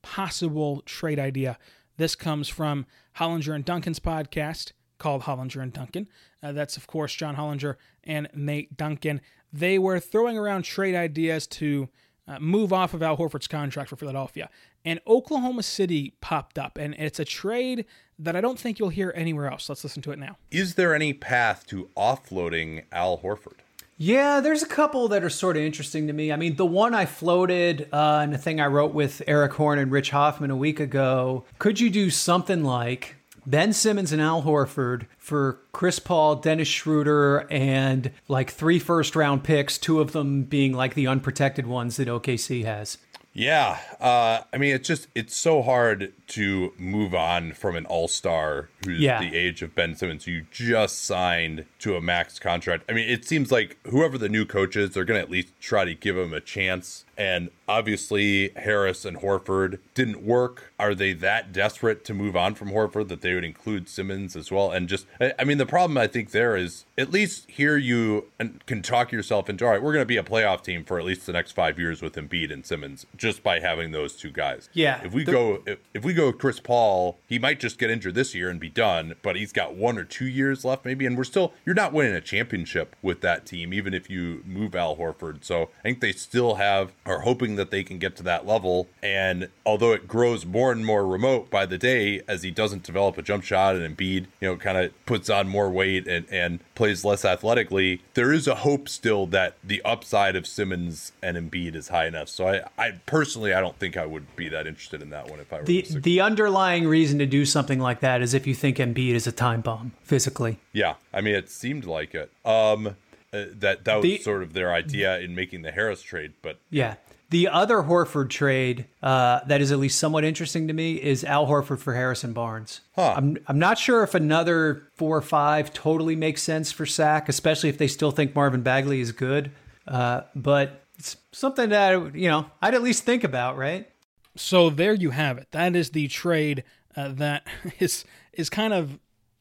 possible 0.00 0.80
trade 0.86 1.18
idea. 1.18 1.58
This 1.98 2.16
comes 2.16 2.48
from 2.48 2.86
Hollinger 3.18 3.54
and 3.54 3.66
Duncan's 3.66 4.00
podcast 4.00 4.72
called 4.96 5.24
Hollinger 5.24 5.62
and 5.62 5.74
Duncan. 5.74 6.08
Uh, 6.42 6.52
that's, 6.52 6.78
of 6.78 6.86
course, 6.86 7.14
John 7.14 7.36
Hollinger 7.36 7.76
and 8.02 8.30
Nate 8.34 8.78
Duncan. 8.78 9.20
They 9.52 9.78
were 9.78 10.00
throwing 10.00 10.38
around 10.38 10.62
trade 10.62 10.94
ideas 10.94 11.46
to 11.48 11.90
uh, 12.32 12.38
move 12.40 12.72
off 12.72 12.94
of 12.94 13.02
Al 13.02 13.16
Horford's 13.16 13.48
contract 13.48 13.90
for 13.90 13.96
Philadelphia. 13.96 14.48
And 14.84 15.00
Oklahoma 15.06 15.62
City 15.62 16.14
popped 16.20 16.58
up, 16.58 16.78
and 16.78 16.94
it's 16.94 17.20
a 17.20 17.24
trade 17.24 17.84
that 18.18 18.36
I 18.36 18.40
don't 18.40 18.58
think 18.58 18.78
you'll 18.78 18.88
hear 18.88 19.12
anywhere 19.14 19.50
else. 19.50 19.68
Let's 19.68 19.84
listen 19.84 20.02
to 20.02 20.12
it 20.12 20.18
now. 20.18 20.36
Is 20.50 20.74
there 20.74 20.94
any 20.94 21.12
path 21.12 21.66
to 21.68 21.90
offloading 21.96 22.84
Al 22.92 23.18
Horford? 23.18 23.58
Yeah, 23.98 24.40
there's 24.40 24.62
a 24.62 24.66
couple 24.66 25.06
that 25.08 25.22
are 25.22 25.30
sort 25.30 25.56
of 25.56 25.62
interesting 25.62 26.06
to 26.08 26.12
me. 26.12 26.32
I 26.32 26.36
mean, 26.36 26.56
the 26.56 26.66
one 26.66 26.94
I 26.94 27.06
floated 27.06 27.88
uh, 27.92 28.20
and 28.22 28.32
the 28.32 28.38
thing 28.38 28.60
I 28.60 28.66
wrote 28.66 28.94
with 28.94 29.22
Eric 29.26 29.52
Horn 29.52 29.78
and 29.78 29.92
Rich 29.92 30.10
Hofmann 30.10 30.50
a 30.50 30.56
week 30.56 30.80
ago 30.80 31.44
could 31.58 31.78
you 31.78 31.90
do 31.90 32.10
something 32.10 32.64
like 32.64 33.16
Ben 33.46 33.72
Simmons 33.72 34.12
and 34.12 34.22
Al 34.22 34.42
Horford 34.42 35.06
for 35.18 35.58
Chris 35.72 35.98
Paul, 35.98 36.36
Dennis 36.36 36.68
Schroeder, 36.68 37.46
and 37.50 38.10
like 38.28 38.50
three 38.50 38.78
first 38.78 39.16
round 39.16 39.44
picks, 39.44 39.78
two 39.78 40.00
of 40.00 40.12
them 40.12 40.44
being 40.44 40.72
like 40.72 40.94
the 40.94 41.06
unprotected 41.06 41.66
ones 41.66 41.96
that 41.96 42.08
OKC 42.08 42.64
has. 42.64 42.98
Yeah, 43.34 43.78
uh, 43.98 44.40
I 44.52 44.58
mean, 44.58 44.74
it's 44.74 44.86
just 44.86 45.08
it's 45.14 45.34
so 45.34 45.62
hard 45.62 46.12
to 46.32 46.72
move 46.78 47.14
on 47.14 47.52
from 47.52 47.76
an 47.76 47.84
all 47.86 48.08
star 48.08 48.70
who's 48.84 49.00
yeah. 49.00 49.20
the 49.20 49.36
age 49.36 49.62
of 49.62 49.74
Ben 49.74 49.94
Simmons, 49.94 50.24
who 50.24 50.32
you 50.32 50.46
just 50.50 51.04
signed 51.04 51.66
to 51.80 51.94
a 51.96 52.00
max 52.00 52.38
contract. 52.38 52.84
I 52.88 52.92
mean, 52.92 53.08
it 53.08 53.24
seems 53.24 53.52
like 53.52 53.76
whoever 53.86 54.16
the 54.16 54.28
new 54.28 54.44
coach 54.44 54.74
is, 54.76 54.90
they're 54.90 55.04
going 55.04 55.18
to 55.18 55.22
at 55.22 55.30
least 55.30 55.48
try 55.60 55.84
to 55.84 55.94
give 55.94 56.16
him 56.16 56.32
a 56.32 56.40
chance. 56.40 57.04
And 57.18 57.50
obviously, 57.68 58.50
Harris 58.56 59.04
and 59.04 59.18
Horford 59.18 59.78
didn't 59.94 60.22
work. 60.22 60.72
Are 60.78 60.94
they 60.94 61.12
that 61.12 61.52
desperate 61.52 62.04
to 62.06 62.14
move 62.14 62.34
on 62.34 62.54
from 62.54 62.70
Horford 62.70 63.08
that 63.08 63.20
they 63.20 63.34
would 63.34 63.44
include 63.44 63.88
Simmons 63.88 64.34
as 64.34 64.50
well? 64.50 64.70
And 64.70 64.88
just, 64.88 65.06
I 65.20 65.44
mean, 65.44 65.58
the 65.58 65.66
problem 65.66 65.98
I 65.98 66.06
think 66.06 66.30
there 66.30 66.56
is 66.56 66.86
at 66.96 67.12
least 67.12 67.50
here 67.50 67.76
you 67.76 68.28
can 68.66 68.82
talk 68.82 69.12
yourself 69.12 69.50
into, 69.50 69.64
all 69.64 69.72
right, 69.72 69.82
we're 69.82 69.92
going 69.92 70.02
to 70.02 70.06
be 70.06 70.16
a 70.16 70.22
playoff 70.24 70.62
team 70.62 70.84
for 70.84 70.98
at 70.98 71.04
least 71.04 71.26
the 71.26 71.32
next 71.32 71.52
five 71.52 71.78
years 71.78 72.00
with 72.00 72.14
Embiid 72.14 72.50
and 72.52 72.64
Simmons 72.64 73.06
just 73.16 73.42
by 73.42 73.60
having 73.60 73.92
those 73.92 74.16
two 74.16 74.30
guys. 74.30 74.68
Yeah. 74.72 75.02
If 75.04 75.12
we 75.12 75.24
the- 75.24 75.32
go, 75.32 75.62
if, 75.66 75.78
if 75.92 76.04
we 76.04 76.14
go 76.14 76.21
with 76.26 76.38
Chris 76.38 76.60
Paul, 76.60 77.18
he 77.26 77.38
might 77.38 77.60
just 77.60 77.78
get 77.78 77.90
injured 77.90 78.14
this 78.14 78.34
year 78.34 78.48
and 78.50 78.60
be 78.60 78.68
done, 78.68 79.14
but 79.22 79.36
he's 79.36 79.52
got 79.52 79.74
one 79.74 79.98
or 79.98 80.04
two 80.04 80.26
years 80.26 80.64
left 80.64 80.84
maybe. 80.84 81.06
And 81.06 81.16
we're 81.16 81.24
still, 81.24 81.52
you're 81.64 81.74
not 81.74 81.92
winning 81.92 82.14
a 82.14 82.20
championship 82.20 82.96
with 83.02 83.20
that 83.20 83.46
team, 83.46 83.72
even 83.72 83.94
if 83.94 84.10
you 84.10 84.42
move 84.46 84.74
Al 84.74 84.96
Horford. 84.96 85.44
So 85.44 85.70
I 85.80 85.82
think 85.82 86.00
they 86.00 86.12
still 86.12 86.56
have 86.56 86.92
are 87.06 87.20
hoping 87.20 87.56
that 87.56 87.70
they 87.70 87.84
can 87.84 87.98
get 87.98 88.16
to 88.16 88.22
that 88.24 88.46
level. 88.46 88.88
And 89.02 89.48
although 89.64 89.92
it 89.92 90.08
grows 90.08 90.44
more 90.44 90.72
and 90.72 90.84
more 90.84 91.06
remote 91.06 91.50
by 91.50 91.66
the 91.66 91.78
day 91.78 92.22
as 92.28 92.42
he 92.42 92.50
doesn't 92.50 92.82
develop 92.82 93.18
a 93.18 93.22
jump 93.22 93.44
shot 93.44 93.76
and 93.76 93.96
Embiid, 93.96 94.26
you 94.40 94.48
know, 94.48 94.56
kind 94.56 94.78
of 94.78 95.06
puts 95.06 95.30
on 95.30 95.48
more 95.48 95.70
weight 95.70 96.06
and, 96.06 96.26
and 96.30 96.60
plays 96.74 97.04
less 97.04 97.24
athletically, 97.24 98.02
there 98.14 98.32
is 98.32 98.46
a 98.46 98.56
hope 98.56 98.88
still 98.88 99.26
that 99.26 99.56
the 99.62 99.82
upside 99.82 100.36
of 100.36 100.46
Simmons 100.46 101.12
and 101.22 101.36
Embiid 101.36 101.74
is 101.74 101.88
high 101.88 102.06
enough. 102.06 102.28
So 102.28 102.48
I, 102.48 102.62
I 102.78 102.90
personally, 103.06 103.52
I 103.52 103.60
don't 103.60 103.78
think 103.78 103.96
I 103.96 104.06
would 104.06 104.34
be 104.36 104.48
that 104.48 104.66
interested 104.66 105.02
in 105.02 105.10
that 105.10 105.28
one 105.28 105.40
if 105.40 105.52
I 105.52 105.58
were 105.58 105.64
the 105.64 105.82
the 105.82 106.11
underlying 106.20 106.86
reason 106.86 107.18
to 107.18 107.26
do 107.26 107.44
something 107.44 107.80
like 107.80 108.00
that 108.00 108.22
is 108.22 108.34
if 108.34 108.46
you 108.46 108.54
think 108.54 108.78
Embiid 108.78 109.14
is 109.14 109.26
a 109.26 109.32
time 109.32 109.60
bomb 109.60 109.92
physically. 110.02 110.58
Yeah, 110.72 110.94
I 111.12 111.20
mean, 111.20 111.34
it 111.34 111.48
seemed 111.50 111.84
like 111.84 112.14
it. 112.14 112.30
Um, 112.44 112.96
uh, 113.34 113.46
that 113.54 113.84
that 113.84 113.96
was 113.96 114.02
the, 114.02 114.18
sort 114.18 114.42
of 114.42 114.52
their 114.52 114.72
idea 114.72 115.18
in 115.18 115.34
making 115.34 115.62
the 115.62 115.72
Harris 115.72 116.02
trade. 116.02 116.32
But 116.42 116.58
yeah, 116.70 116.96
the 117.30 117.48
other 117.48 117.78
Horford 117.78 118.28
trade 118.28 118.84
uh, 119.02 119.40
that 119.46 119.62
is 119.62 119.72
at 119.72 119.78
least 119.78 119.98
somewhat 119.98 120.22
interesting 120.22 120.68
to 120.68 120.74
me 120.74 120.96
is 120.96 121.24
Al 121.24 121.46
Horford 121.46 121.78
for 121.78 121.94
Harrison 121.94 122.34
Barnes. 122.34 122.82
Huh. 122.94 123.14
I'm 123.16 123.38
I'm 123.46 123.58
not 123.58 123.78
sure 123.78 124.02
if 124.02 124.14
another 124.14 124.88
four 124.96 125.16
or 125.16 125.22
five 125.22 125.72
totally 125.72 126.14
makes 126.14 126.42
sense 126.42 126.70
for 126.70 126.84
Sac, 126.84 127.30
especially 127.30 127.70
if 127.70 127.78
they 127.78 127.88
still 127.88 128.10
think 128.10 128.34
Marvin 128.34 128.62
Bagley 128.62 129.00
is 129.00 129.12
good. 129.12 129.50
Uh, 129.88 130.22
but 130.34 130.84
it's 130.98 131.16
something 131.32 131.70
that 131.70 132.14
you 132.14 132.28
know 132.28 132.46
I'd 132.60 132.74
at 132.74 132.82
least 132.82 133.04
think 133.04 133.24
about, 133.24 133.56
right? 133.56 133.88
So 134.36 134.70
there 134.70 134.94
you 134.94 135.10
have 135.10 135.38
it. 135.38 135.48
That 135.50 135.76
is 135.76 135.90
the 135.90 136.08
trade 136.08 136.64
uh, 136.96 137.08
that 137.08 137.46
is 137.78 138.04
is 138.32 138.48
kind 138.48 138.72
of 138.72 138.98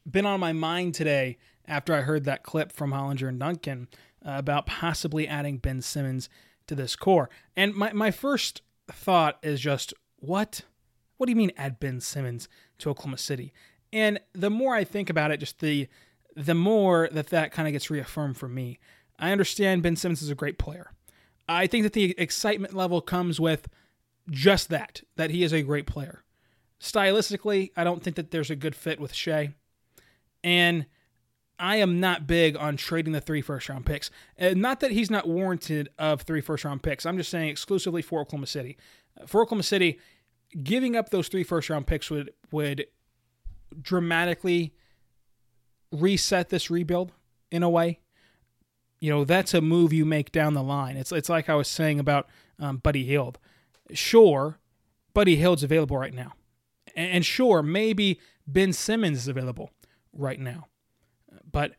been 0.09 0.25
on 0.25 0.39
my 0.39 0.53
mind 0.53 0.95
today 0.95 1.37
after 1.67 1.93
I 1.93 2.01
heard 2.01 2.25
that 2.25 2.43
clip 2.43 2.71
from 2.71 2.91
Hollinger 2.91 3.29
and 3.29 3.39
Duncan 3.39 3.87
uh, 4.25 4.33
about 4.35 4.65
possibly 4.65 5.27
adding 5.27 5.57
Ben 5.57 5.81
Simmons 5.81 6.29
to 6.67 6.75
this 6.75 6.95
core. 6.95 7.29
And 7.55 7.73
my, 7.73 7.93
my 7.93 8.11
first 8.11 8.61
thought 8.91 9.37
is 9.41 9.59
just, 9.59 9.93
what? 10.17 10.61
What 11.17 11.27
do 11.27 11.31
you 11.31 11.35
mean 11.35 11.51
add 11.55 11.79
Ben 11.79 12.01
Simmons 12.01 12.49
to 12.79 12.89
Oklahoma 12.89 13.17
City? 13.17 13.53
And 13.93 14.19
the 14.33 14.49
more 14.49 14.75
I 14.75 14.83
think 14.83 15.09
about 15.09 15.31
it, 15.31 15.39
just 15.39 15.59
the 15.59 15.87
the 16.35 16.55
more 16.55 17.09
that 17.11 17.27
that 17.27 17.51
kind 17.51 17.67
of 17.67 17.73
gets 17.73 17.89
reaffirmed 17.89 18.37
for 18.37 18.47
me. 18.47 18.79
I 19.19 19.31
understand 19.33 19.83
Ben 19.83 19.97
Simmons 19.97 20.21
is 20.21 20.29
a 20.29 20.35
great 20.35 20.57
player. 20.57 20.91
I 21.47 21.67
think 21.67 21.83
that 21.83 21.93
the 21.93 22.15
excitement 22.17 22.73
level 22.73 23.01
comes 23.01 23.39
with 23.39 23.67
just 24.29 24.69
that, 24.69 25.01
that 25.15 25.31
he 25.31 25.43
is 25.43 25.53
a 25.53 25.61
great 25.61 25.87
player. 25.87 26.23
Stylistically, 26.79 27.71
I 27.75 27.83
don't 27.83 28.03
think 28.03 28.15
that 28.15 28.31
there's 28.31 28.49
a 28.49 28.55
good 28.55 28.75
fit 28.75 28.99
with 28.99 29.13
Shai. 29.13 29.53
And 30.43 30.85
I 31.59 31.75
am 31.75 31.99
not 31.99 32.25
big 32.25 32.57
on 32.57 32.75
trading 32.75 33.13
the 33.13 33.21
three 33.21 33.41
first 33.41 33.69
round 33.69 33.85
picks. 33.85 34.09
And 34.35 34.61
not 34.61 34.79
that 34.79 34.91
he's 34.91 35.11
not 35.11 35.27
warranted 35.27 35.89
of 35.99 36.23
three 36.23 36.41
first 36.41 36.65
round 36.65 36.81
picks. 36.81 37.05
I'm 37.05 37.17
just 37.17 37.29
saying 37.29 37.49
exclusively 37.49 38.01
for 38.01 38.21
Oklahoma 38.21 38.47
City. 38.47 38.77
For 39.27 39.43
Oklahoma 39.43 39.63
City, 39.63 39.99
giving 40.63 40.95
up 40.95 41.09
those 41.09 41.27
three 41.27 41.43
first 41.43 41.69
round 41.69 41.85
picks 41.85 42.09
would 42.09 42.31
would 42.51 42.87
dramatically 43.79 44.73
reset 45.91 46.49
this 46.49 46.71
rebuild 46.71 47.11
in 47.51 47.61
a 47.61 47.69
way. 47.69 47.99
You 48.99 49.11
know, 49.11 49.23
that's 49.23 49.53
a 49.53 49.61
move 49.61 49.93
you 49.93 50.05
make 50.05 50.31
down 50.31 50.55
the 50.55 50.63
line. 50.63 50.97
It's 50.97 51.11
it's 51.11 51.29
like 51.29 51.47
I 51.47 51.55
was 51.55 51.67
saying 51.67 51.99
about 51.99 52.27
um, 52.59 52.77
Buddy 52.77 53.03
Hield. 53.03 53.37
Sure, 53.93 54.59
Buddy 55.13 55.35
Hield's 55.35 55.63
available 55.63 55.97
right 55.97 56.13
now. 56.13 56.33
And 56.95 57.25
sure, 57.25 57.63
maybe 57.63 58.19
Ben 58.47 58.73
Simmons 58.73 59.17
is 59.17 59.27
available 59.27 59.71
right 60.13 60.39
now. 60.39 60.67
But 61.49 61.73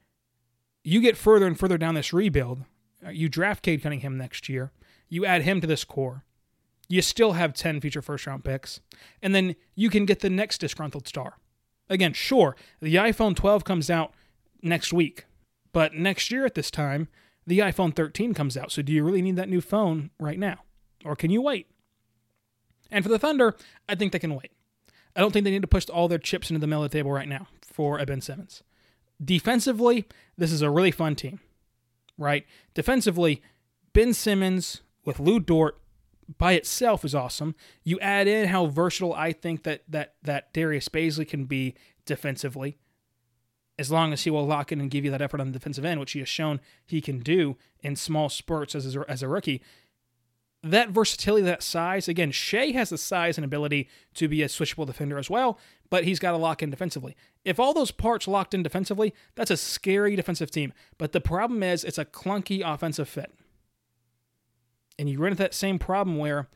you 0.85 1.00
get 1.00 1.16
further 1.16 1.47
and 1.47 1.59
further 1.59 1.78
down 1.78 1.94
this 1.94 2.12
rebuild. 2.12 2.64
Uh, 3.04 3.11
you 3.11 3.28
draft 3.28 3.62
Cade 3.62 3.82
Cunningham 3.82 4.16
next 4.16 4.49
year. 4.49 4.73
You 5.09 5.26
add 5.26 5.42
him 5.42 5.61
to 5.61 5.66
this 5.66 5.85
core. 5.85 6.25
You 6.88 7.02
still 7.02 7.32
have 7.32 7.54
10 7.54 7.80
future 7.80 8.02
first 8.02 8.26
round 8.26 8.44
picks. 8.44 8.80
And 9.23 9.35
then 9.35 9.56
you 9.75 9.90
can 9.90 10.06
get 10.06 10.21
the 10.21 10.30
next 10.30 10.59
disgruntled 10.59 11.06
star. 11.06 11.38
Again, 11.88 12.12
sure, 12.12 12.56
the 12.80 12.94
iPhone 12.97 13.37
12 13.37 13.64
comes 13.64 13.90
out 13.90 14.14
next 14.62 14.92
week. 14.92 15.26
But 15.73 15.94
next 15.94 16.30
year 16.30 16.44
at 16.44 16.54
this 16.54 16.71
time, 16.71 17.09
the 17.47 17.59
iPhone 17.61 17.94
13 17.94 18.35
comes 18.35 18.56
out. 18.56 18.73
So 18.73 18.82
do 18.82 18.92
you 18.92 19.04
really 19.04 19.23
need 19.23 19.37
that 19.37 19.49
new 19.49 19.61
phone 19.61 20.11
right 20.18 20.38
now? 20.38 20.59
Or 21.04 21.16
can 21.16 21.30
you 21.30 21.42
wait? 21.42 21.68
And 22.92 23.02
for 23.04 23.08
the 23.08 23.18
Thunder, 23.18 23.56
I 23.88 23.96
think 23.96 24.12
they 24.12 24.18
can 24.18 24.34
wait. 24.37 24.52
I 25.16 25.20
don't 25.20 25.32
think 25.32 25.44
they 25.44 25.50
need 25.50 25.62
to 25.62 25.68
push 25.68 25.88
all 25.88 26.06
their 26.06 26.18
chips 26.18 26.50
into 26.50 26.61
the 26.61 26.66
middle 26.66 26.84
of 26.84 26.90
the 26.90 26.99
table 26.99 27.11
right 27.11 27.28
now 27.28 27.49
for 27.61 28.04
Ben 28.04 28.20
Simmons. 28.20 28.62
Defensively, 29.22 30.06
this 30.37 30.52
is 30.52 30.62
a 30.62 30.70
really 30.70 30.90
fun 30.90 31.16
team, 31.16 31.40
right? 32.18 32.46
Defensively, 32.75 33.42
Ben 33.92 34.14
Simmons 34.14 34.82
with 35.04 35.18
Lu 35.18 35.40
Dort 35.40 35.78
by 36.38 36.52
itself 36.52 37.04
is 37.04 37.14
awesome. 37.14 37.54
You 37.82 37.99
add 38.00 38.28
in 38.28 38.49
how 38.49 38.66
versatile 38.66 39.14
I 39.14 39.32
think 39.32 39.64
that 39.64 39.82
that 39.88 40.14
that 40.22 40.52
Darius 40.52 40.88
Bazley 40.88 41.28
can 41.28 41.44
be 41.44 41.75
defensively, 42.06 42.78
as 43.78 43.90
long 43.90 44.12
as 44.12 44.25
he 44.25 44.30
will 44.30 44.46
lock 44.46 44.72
in 44.72 44.80
and 44.80 44.90
give 44.90 45.04
you 45.04 45.11
that 45.11 45.22
effort 45.22 45.40
on 45.40 45.49
the 45.49 45.52
defensive 45.52 45.84
end, 45.84 46.00
which 46.00 46.12
he 46.12 46.20
has 46.20 46.28
shown 46.28 46.61
he 46.87 47.00
can 47.00 47.20
do 47.20 47.56
in 47.80 47.96
small 47.96 48.28
spurts 48.28 48.75
as 48.75 48.96
a, 48.96 49.04
as 49.08 49.22
a 49.22 49.28
rookie 49.28 49.62
that 50.62 50.90
versatility, 50.90 51.45
that 51.45 51.62
size, 51.62 52.09
again, 52.09 52.31
Shai 52.31 52.71
has 52.71 52.90
the 52.90 52.99
size 52.99 53.37
and 53.37 53.45
ability 53.45 53.88
to 54.14 54.28
be 54.28 54.42
a 54.42 54.47
switchable 54.47 54.87
defender 54.87 55.19
as 55.19 55.28
well, 55.28 55.59
but 55.90 56.04
he's 56.04 56.21
got 56.21 56.33
to 56.33 56.37
lock 56.37 56.62
in 56.62 56.71
defensively. 56.71 57.16
If 57.45 57.59
all 57.59 57.75
those 57.75 57.90
parts 57.90 58.28
locked 58.28 58.54
in 58.54 58.62
defensively, 58.62 59.12
that's 59.35 59.50
a 59.50 59.57
scary 59.57 60.14
defensive 60.14 60.50
team. 60.50 60.73
But 60.99 61.12
the 61.12 61.21
problem 61.21 61.62
is 61.62 61.83
it's 61.83 61.99
a 61.99 62.04
clunky 62.04 62.62
offensive 62.64 63.09
fit. 63.09 63.33
And 64.99 65.09
you 65.09 65.19
run 65.19 65.33
into 65.33 65.42
that 65.42 65.54
same 65.54 65.78
problem 65.78 66.16
where 66.16 66.49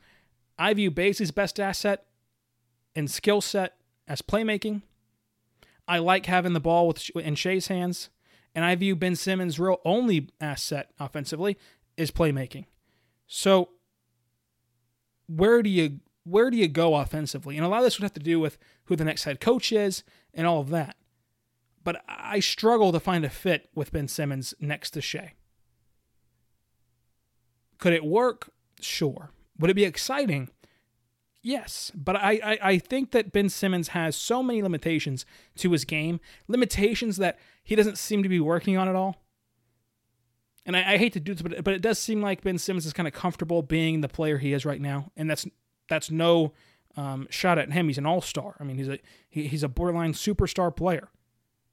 I 0.57 0.73
view 0.73 0.89
Bazley's 0.89 1.31
best 1.31 1.59
asset 1.59 2.05
and 2.95 3.11
skill 3.11 3.41
set 3.41 3.75
as 4.07 4.21
playmaking. 4.21 4.83
I 5.87 5.99
like 5.99 6.25
having 6.27 6.53
the 6.53 6.59
ball 6.59 6.87
with 6.87 7.09
in 7.15 7.35
Shai's 7.35 7.67
hands, 7.67 8.09
and 8.55 8.63
I 8.63 8.75
view 8.75 8.95
Ben 8.95 9.15
Simmons' 9.15 9.59
real 9.59 9.81
only 9.83 10.29
asset 10.39 10.91
offensively 10.99 11.57
is 11.97 12.11
playmaking. 12.11 12.65
So 13.27 13.69
where 15.27 15.61
do 15.61 15.69
you 15.69 15.99
where 16.23 16.49
do 16.49 16.57
you 16.57 16.67
go 16.67 16.95
offensively? 16.95 17.55
And 17.55 17.65
a 17.65 17.69
lot 17.69 17.77
of 17.77 17.83
this 17.85 17.97
would 17.97 18.03
have 18.03 18.13
to 18.13 18.19
do 18.19 18.39
with 18.39 18.57
who 18.85 18.95
the 18.95 19.05
next 19.05 19.23
head 19.23 19.39
coach 19.39 19.71
is 19.71 20.03
and 20.33 20.45
all 20.45 20.59
of 20.59 20.69
that. 20.71 20.97
But 21.85 22.03
I 22.05 22.41
struggle 22.41 22.91
to 22.91 22.99
find 22.99 23.23
a 23.23 23.29
fit 23.29 23.69
with 23.73 23.93
Ben 23.93 24.09
Simmons 24.09 24.53
next 24.59 24.91
to 24.91 25.01
Shai. 25.01 25.33
Could 27.77 27.93
it 27.93 28.03
work? 28.03 28.49
Sure. 28.81 29.29
Would 29.57 29.71
it 29.71 29.75
be 29.75 29.85
exciting? 29.85 30.49
Yes. 31.41 31.93
But 31.95 32.17
I, 32.17 32.41
I, 32.43 32.59
I 32.61 32.77
think 32.77 33.11
that 33.11 33.31
Ben 33.31 33.47
Simmons 33.47 33.89
has 33.89 34.17
so 34.17 34.43
many 34.43 34.61
limitations 34.61 35.25
to 35.59 35.71
his 35.71 35.85
game, 35.85 36.19
limitations 36.49 37.15
that 37.17 37.39
he 37.63 37.75
doesn't 37.75 37.97
seem 37.97 38.21
to 38.21 38.27
be 38.27 38.41
working 38.41 38.75
on 38.75 38.89
at 38.89 38.95
all 38.95 39.15
and 40.67 40.75
I, 40.75 40.93
I 40.93 40.97
hate 40.97 41.13
to 41.13 41.19
do 41.19 41.33
this, 41.33 41.41
but 41.41 41.63
but 41.63 41.73
it 41.73 41.81
does 41.81 41.97
seem 41.97 42.21
like 42.21 42.43
Ben 42.43 42.57
Simmons 42.57 42.85
is 42.85 42.93
kind 42.93 43.07
of 43.07 43.13
comfortable 43.13 43.63
being 43.63 44.01
the 44.01 44.09
player 44.09 44.37
he 44.37 44.53
is 44.53 44.65
right 44.65 44.81
now, 44.81 45.11
and 45.15 45.29
that's 45.29 45.47
that's 45.89 46.11
no 46.11 46.53
um, 46.97 47.25
shot 47.29 47.57
at 47.57 47.71
him. 47.71 47.87
He's 47.87 47.97
an 47.97 48.05
all 48.05 48.21
star. 48.21 48.55
I 48.59 48.65
mean, 48.65 48.77
he's 48.77 48.89
a 48.89 48.99
he, 49.29 49.47
he's 49.47 49.63
a 49.63 49.69
borderline 49.69 50.13
superstar 50.13 50.75
player 50.75 51.07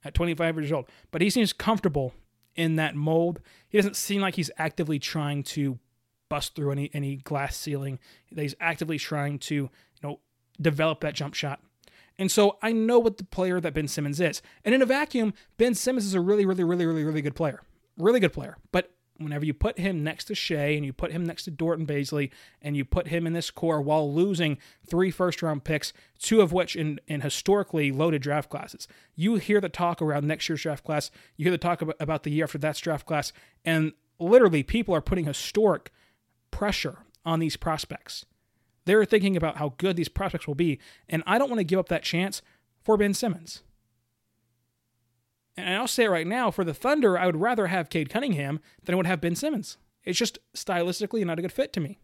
at 0.03 0.13
25 0.13 0.55
years 0.57 0.71
old, 0.71 0.89
but 1.11 1.21
he 1.21 1.29
seems 1.29 1.51
comfortable 1.51 2.13
in 2.55 2.77
that 2.77 2.95
mold. 2.95 3.41
He 3.67 3.77
doesn't 3.77 3.97
seem 3.97 4.21
like 4.21 4.35
he's 4.35 4.51
actively 4.57 4.97
trying 4.97 5.43
to 5.43 5.77
bust 6.29 6.55
through 6.55 6.71
any 6.71 6.89
any 6.93 7.17
glass 7.17 7.57
ceiling. 7.57 7.99
He's 8.33 8.55
actively 8.61 8.97
trying 8.97 9.39
to 9.39 9.55
you 9.55 9.69
know 10.01 10.21
develop 10.59 11.01
that 11.01 11.15
jump 11.15 11.33
shot. 11.33 11.59
And 12.17 12.31
so 12.31 12.57
I 12.61 12.71
know 12.71 12.97
what 12.97 13.17
the 13.17 13.25
player 13.25 13.59
that 13.59 13.73
Ben 13.73 13.89
Simmons 13.89 14.21
is. 14.21 14.41
And 14.63 14.73
in 14.73 14.81
a 14.81 14.85
vacuum, 14.85 15.33
Ben 15.57 15.75
Simmons 15.75 16.05
is 16.05 16.13
a 16.13 16.21
really, 16.21 16.45
really, 16.45 16.63
really, 16.63 16.85
really, 16.85 17.03
really 17.03 17.21
good 17.21 17.35
player 17.35 17.61
really 17.97 18.19
good 18.19 18.33
player. 18.33 18.57
But 18.71 18.91
whenever 19.17 19.45
you 19.45 19.53
put 19.53 19.79
him 19.79 20.03
next 20.03 20.25
to 20.25 20.35
Shai 20.35 20.75
and 20.75 20.85
you 20.85 20.91
put 20.91 21.11
him 21.11 21.25
next 21.25 21.43
to 21.43 21.51
Dort 21.51 21.79
and 21.79 21.87
Bazley 21.87 22.31
and 22.61 22.75
you 22.75 22.83
put 22.83 23.07
him 23.07 23.25
in 23.25 23.33
this 23.33 23.49
core 23.49 23.81
while 23.81 24.13
losing 24.13 24.57
three 24.85 25.11
first 25.11 25.41
round 25.41 25.63
picks, 25.63 25.93
two 26.19 26.41
of 26.41 26.51
which 26.51 26.75
in, 26.75 26.99
in 27.07 27.21
historically 27.21 27.91
loaded 27.91 28.21
draft 28.21 28.49
classes, 28.49 28.87
you 29.15 29.35
hear 29.35 29.61
the 29.61 29.69
talk 29.69 30.01
around 30.01 30.27
next 30.27 30.49
year's 30.49 30.61
draft 30.61 30.83
class, 30.83 31.11
you 31.37 31.43
hear 31.43 31.51
the 31.51 31.57
talk 31.57 31.81
about, 31.81 31.95
about 31.99 32.23
the 32.23 32.31
year 32.31 32.43
after 32.43 32.57
that's 32.57 32.79
draft 32.79 33.05
class, 33.05 33.31
and 33.63 33.93
literally 34.19 34.63
people 34.63 34.93
are 34.93 35.01
putting 35.01 35.25
historic 35.25 35.91
pressure 36.51 36.99
on 37.25 37.39
these 37.39 37.57
prospects. 37.57 38.25
They're 38.85 39.05
thinking 39.05 39.35
about 39.35 39.57
how 39.57 39.73
good 39.77 39.95
these 39.95 40.09
prospects 40.09 40.47
will 40.47 40.55
be, 40.55 40.79
and 41.09 41.23
I 41.25 41.37
don't 41.37 41.49
want 41.49 41.59
to 41.59 41.65
give 41.65 41.79
up 41.79 41.89
that 41.89 42.03
chance 42.03 42.41
for 42.83 42.97
Ben 42.97 43.13
Simmons. 43.13 43.63
And 45.57 45.75
I'll 45.75 45.87
say 45.87 46.05
it 46.05 46.09
right 46.09 46.27
now 46.27 46.51
for 46.51 46.63
the 46.63 46.73
Thunder, 46.73 47.17
I 47.17 47.25
would 47.25 47.37
rather 47.37 47.67
have 47.67 47.89
Cade 47.89 48.09
Cunningham 48.09 48.59
than 48.83 48.93
I 48.93 48.97
would 48.97 49.05
have 49.05 49.21
Ben 49.21 49.35
Simmons. 49.35 49.77
It's 50.03 50.19
just 50.19 50.39
stylistically 50.55 51.25
not 51.25 51.39
a 51.39 51.41
good 51.41 51.51
fit 51.51 51.71
to 51.73 51.79
me. 51.79 51.99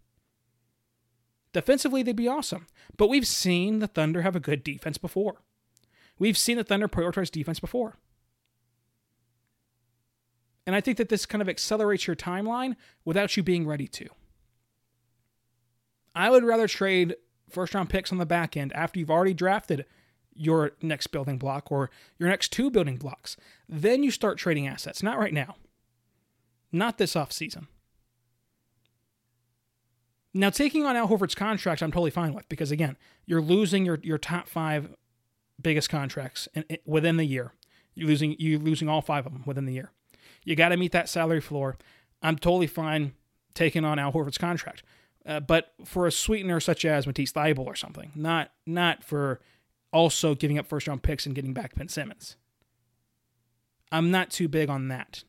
Defensively, 1.53 2.01
they'd 2.01 2.15
be 2.15 2.27
awesome. 2.27 2.67
But 2.95 3.09
we've 3.09 3.27
seen 3.27 3.79
the 3.79 3.87
Thunder 3.87 4.21
have 4.21 4.35
a 4.35 4.39
good 4.39 4.63
defense 4.63 4.97
before. 4.97 5.41
We've 6.17 6.37
seen 6.37 6.57
the 6.57 6.63
Thunder 6.63 6.87
prioritize 6.87 7.29
defense 7.29 7.59
before. 7.59 7.97
And 10.65 10.75
I 10.75 10.81
think 10.81 10.97
that 10.97 11.09
this 11.09 11.25
kind 11.25 11.41
of 11.41 11.49
accelerates 11.49 12.07
your 12.07 12.15
timeline 12.15 12.75
without 13.03 13.35
you 13.35 13.43
being 13.43 13.67
ready 13.67 13.87
to. 13.87 14.07
I 16.15 16.29
would 16.29 16.43
rather 16.43 16.67
trade 16.67 17.15
first 17.49 17.73
round 17.73 17.89
picks 17.89 18.11
on 18.11 18.17
the 18.17 18.25
back 18.25 18.55
end 18.55 18.71
after 18.73 18.99
you've 18.99 19.11
already 19.11 19.33
drafted 19.33 19.85
your 20.35 20.71
next 20.81 21.07
building 21.07 21.37
block 21.37 21.71
or 21.71 21.89
your 22.17 22.29
next 22.29 22.51
two 22.51 22.71
building 22.71 22.97
blocks. 22.97 23.37
Then 23.67 24.03
you 24.03 24.11
start 24.11 24.37
trading 24.37 24.67
assets. 24.67 25.03
Not 25.03 25.19
right 25.19 25.33
now. 25.33 25.55
Not 26.71 26.97
this 26.97 27.15
off 27.15 27.31
season. 27.31 27.67
Now, 30.33 30.49
taking 30.49 30.85
on 30.85 30.95
Al 30.95 31.09
Horford's 31.09 31.35
contract, 31.35 31.83
I'm 31.83 31.91
totally 31.91 32.11
fine 32.11 32.33
with 32.33 32.47
because, 32.47 32.71
again, 32.71 32.95
you're 33.25 33.41
losing 33.41 33.85
your, 33.85 33.99
your 34.01 34.17
top 34.17 34.47
five 34.47 34.95
biggest 35.61 35.89
contracts 35.89 36.47
in, 36.53 36.63
in, 36.69 36.77
within 36.85 37.17
the 37.17 37.25
year. 37.25 37.53
You're 37.93 38.07
losing 38.07 38.35
you 38.39 38.57
losing 38.57 38.87
all 38.87 39.01
five 39.01 39.25
of 39.25 39.33
them 39.33 39.43
within 39.45 39.65
the 39.65 39.73
year. 39.73 39.91
You 40.45 40.55
got 40.55 40.69
to 40.69 40.77
meet 40.77 40.93
that 40.93 41.09
salary 41.09 41.41
floor. 41.41 41.77
I'm 42.23 42.37
totally 42.37 42.67
fine 42.67 43.13
taking 43.53 43.83
on 43.83 43.99
Al 43.99 44.13
Horford's 44.13 44.37
contract, 44.37 44.83
uh, 45.25 45.41
but 45.41 45.73
for 45.83 46.07
a 46.07 46.11
sweetener 46.11 46.61
such 46.61 46.85
as 46.85 47.05
Matisse 47.05 47.33
Thybulle 47.33 47.65
or 47.65 47.75
something, 47.75 48.11
not 48.15 48.51
not 48.65 49.03
for 49.03 49.41
also 49.91 50.35
giving 50.35 50.57
up 50.57 50.67
first 50.67 50.87
round 50.87 51.03
picks 51.03 51.25
and 51.25 51.35
getting 51.35 51.53
back 51.53 51.75
Ben 51.75 51.87
Simmons. 51.87 52.37
I'm 53.91 54.09
not 54.09 54.29
too 54.29 54.47
big 54.47 54.69
on 54.69 54.87
that. 54.87 55.23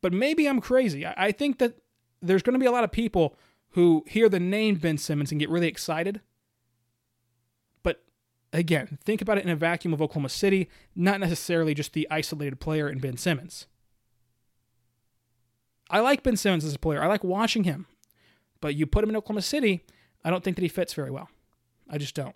But 0.00 0.12
maybe 0.12 0.46
I'm 0.46 0.60
crazy. 0.60 1.06
I, 1.06 1.32
think 1.32 1.58
that 1.58 1.78
there's 2.20 2.42
going 2.42 2.52
to 2.52 2.60
be 2.60 2.66
a 2.66 2.70
lot 2.70 2.84
of 2.84 2.92
people 2.92 3.36
who 3.70 4.04
hear 4.06 4.28
the 4.28 4.38
name 4.38 4.74
Ben 4.74 4.98
Simmons 4.98 5.30
and 5.30 5.40
get 5.40 5.48
really 5.48 5.66
excited. 5.66 6.20
But 7.82 8.04
again, 8.52 8.98
think 9.02 9.22
about 9.22 9.38
it 9.38 9.44
in 9.44 9.50
a 9.50 9.56
vacuum 9.56 9.94
of 9.94 10.02
Oklahoma 10.02 10.28
City, 10.28 10.68
not 10.94 11.20
necessarily 11.20 11.72
just 11.72 11.94
the 11.94 12.06
isolated 12.10 12.60
player 12.60 12.86
in 12.86 12.98
Ben 12.98 13.16
Simmons. 13.16 13.66
I 15.88 16.00
like 16.00 16.22
Ben 16.22 16.36
Simmons 16.36 16.66
as 16.66 16.74
a 16.74 16.78
player. 16.78 17.02
I 17.02 17.06
like 17.06 17.24
watching 17.24 17.64
him. 17.64 17.86
But 18.60 18.74
you 18.74 18.86
put 18.86 19.04
him 19.04 19.10
in 19.10 19.16
Oklahoma 19.16 19.42
City, 19.42 19.84
I 20.22 20.30
don't 20.30 20.44
think 20.44 20.56
that 20.56 20.62
he 20.62 20.68
fits 20.68 20.92
very 20.92 21.10
well. 21.10 21.30
I 21.88 21.96
just 21.96 22.14
don't. 22.14 22.34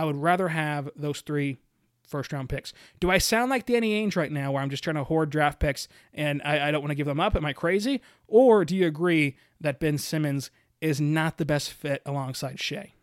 I 0.00 0.04
would 0.04 0.16
rather 0.16 0.48
have 0.48 0.88
those 0.96 1.20
three 1.20 1.58
first 2.06 2.32
round 2.32 2.48
picks. 2.48 2.72
Do 3.00 3.10
I 3.10 3.18
sound 3.18 3.50
like 3.50 3.66
Danny 3.66 4.02
Ainge 4.02 4.16
right 4.16 4.32
now 4.32 4.50
where 4.50 4.62
I'm 4.62 4.70
just 4.70 4.82
trying 4.82 4.96
to 4.96 5.04
hoard 5.04 5.28
draft 5.28 5.60
picks 5.60 5.88
and 6.14 6.40
I, 6.42 6.68
I 6.68 6.70
don't 6.70 6.80
want 6.80 6.90
to 6.90 6.94
give 6.94 7.06
them 7.06 7.20
up? 7.20 7.36
Am 7.36 7.44
I 7.44 7.52
crazy? 7.52 8.00
Or 8.26 8.64
do 8.64 8.74
you 8.74 8.86
agree 8.86 9.36
that 9.60 9.78
Ben 9.78 9.98
Simmons 9.98 10.50
is 10.80 11.02
not 11.02 11.36
the 11.36 11.44
best 11.44 11.70
fit 11.70 12.00
alongside 12.06 12.58
Shai? 12.58 12.94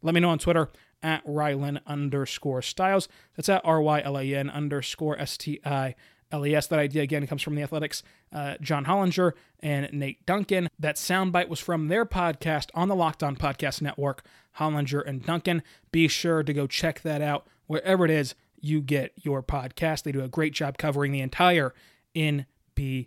Let 0.00 0.14
me 0.14 0.20
know 0.20 0.30
on 0.30 0.38
Twitter 0.38 0.70
at 1.02 1.26
Rylan 1.26 1.80
underscore 1.86 2.62
Stiles. 2.62 3.06
That's 3.36 3.50
at 3.50 3.60
R 3.62 3.82
Y 3.82 4.00
L 4.00 4.18
A 4.18 4.34
N 4.34 4.48
underscore 4.48 5.18
S 5.18 5.36
T 5.36 5.60
I 5.62 5.94
LES. 6.32 6.66
That 6.68 6.78
idea 6.78 7.02
again 7.02 7.26
comes 7.26 7.42
from 7.42 7.54
the 7.54 7.62
Athletic's, 7.62 8.02
uh, 8.32 8.56
John 8.60 8.84
Hollinger 8.84 9.32
and 9.60 9.92
Nate 9.92 10.24
Duncan. 10.26 10.68
That 10.78 10.96
soundbite 10.96 11.48
was 11.48 11.60
from 11.60 11.88
their 11.88 12.04
podcast 12.04 12.68
on 12.74 12.88
the 12.88 12.94
Locked 12.94 13.22
On 13.22 13.36
Podcast 13.36 13.82
Network, 13.82 14.24
Hollinger 14.58 15.06
and 15.06 15.24
Duncan. 15.24 15.62
Be 15.90 16.08
sure 16.08 16.42
to 16.42 16.52
go 16.52 16.66
check 16.66 17.02
that 17.02 17.22
out 17.22 17.46
wherever 17.66 18.04
it 18.04 18.10
is 18.10 18.34
you 18.60 18.80
get 18.80 19.12
your 19.16 19.42
podcast. 19.42 20.04
They 20.04 20.12
do 20.12 20.22
a 20.22 20.28
great 20.28 20.52
job 20.52 20.78
covering 20.78 21.12
the 21.12 21.20
entire 21.20 21.74
NBA 22.14 23.06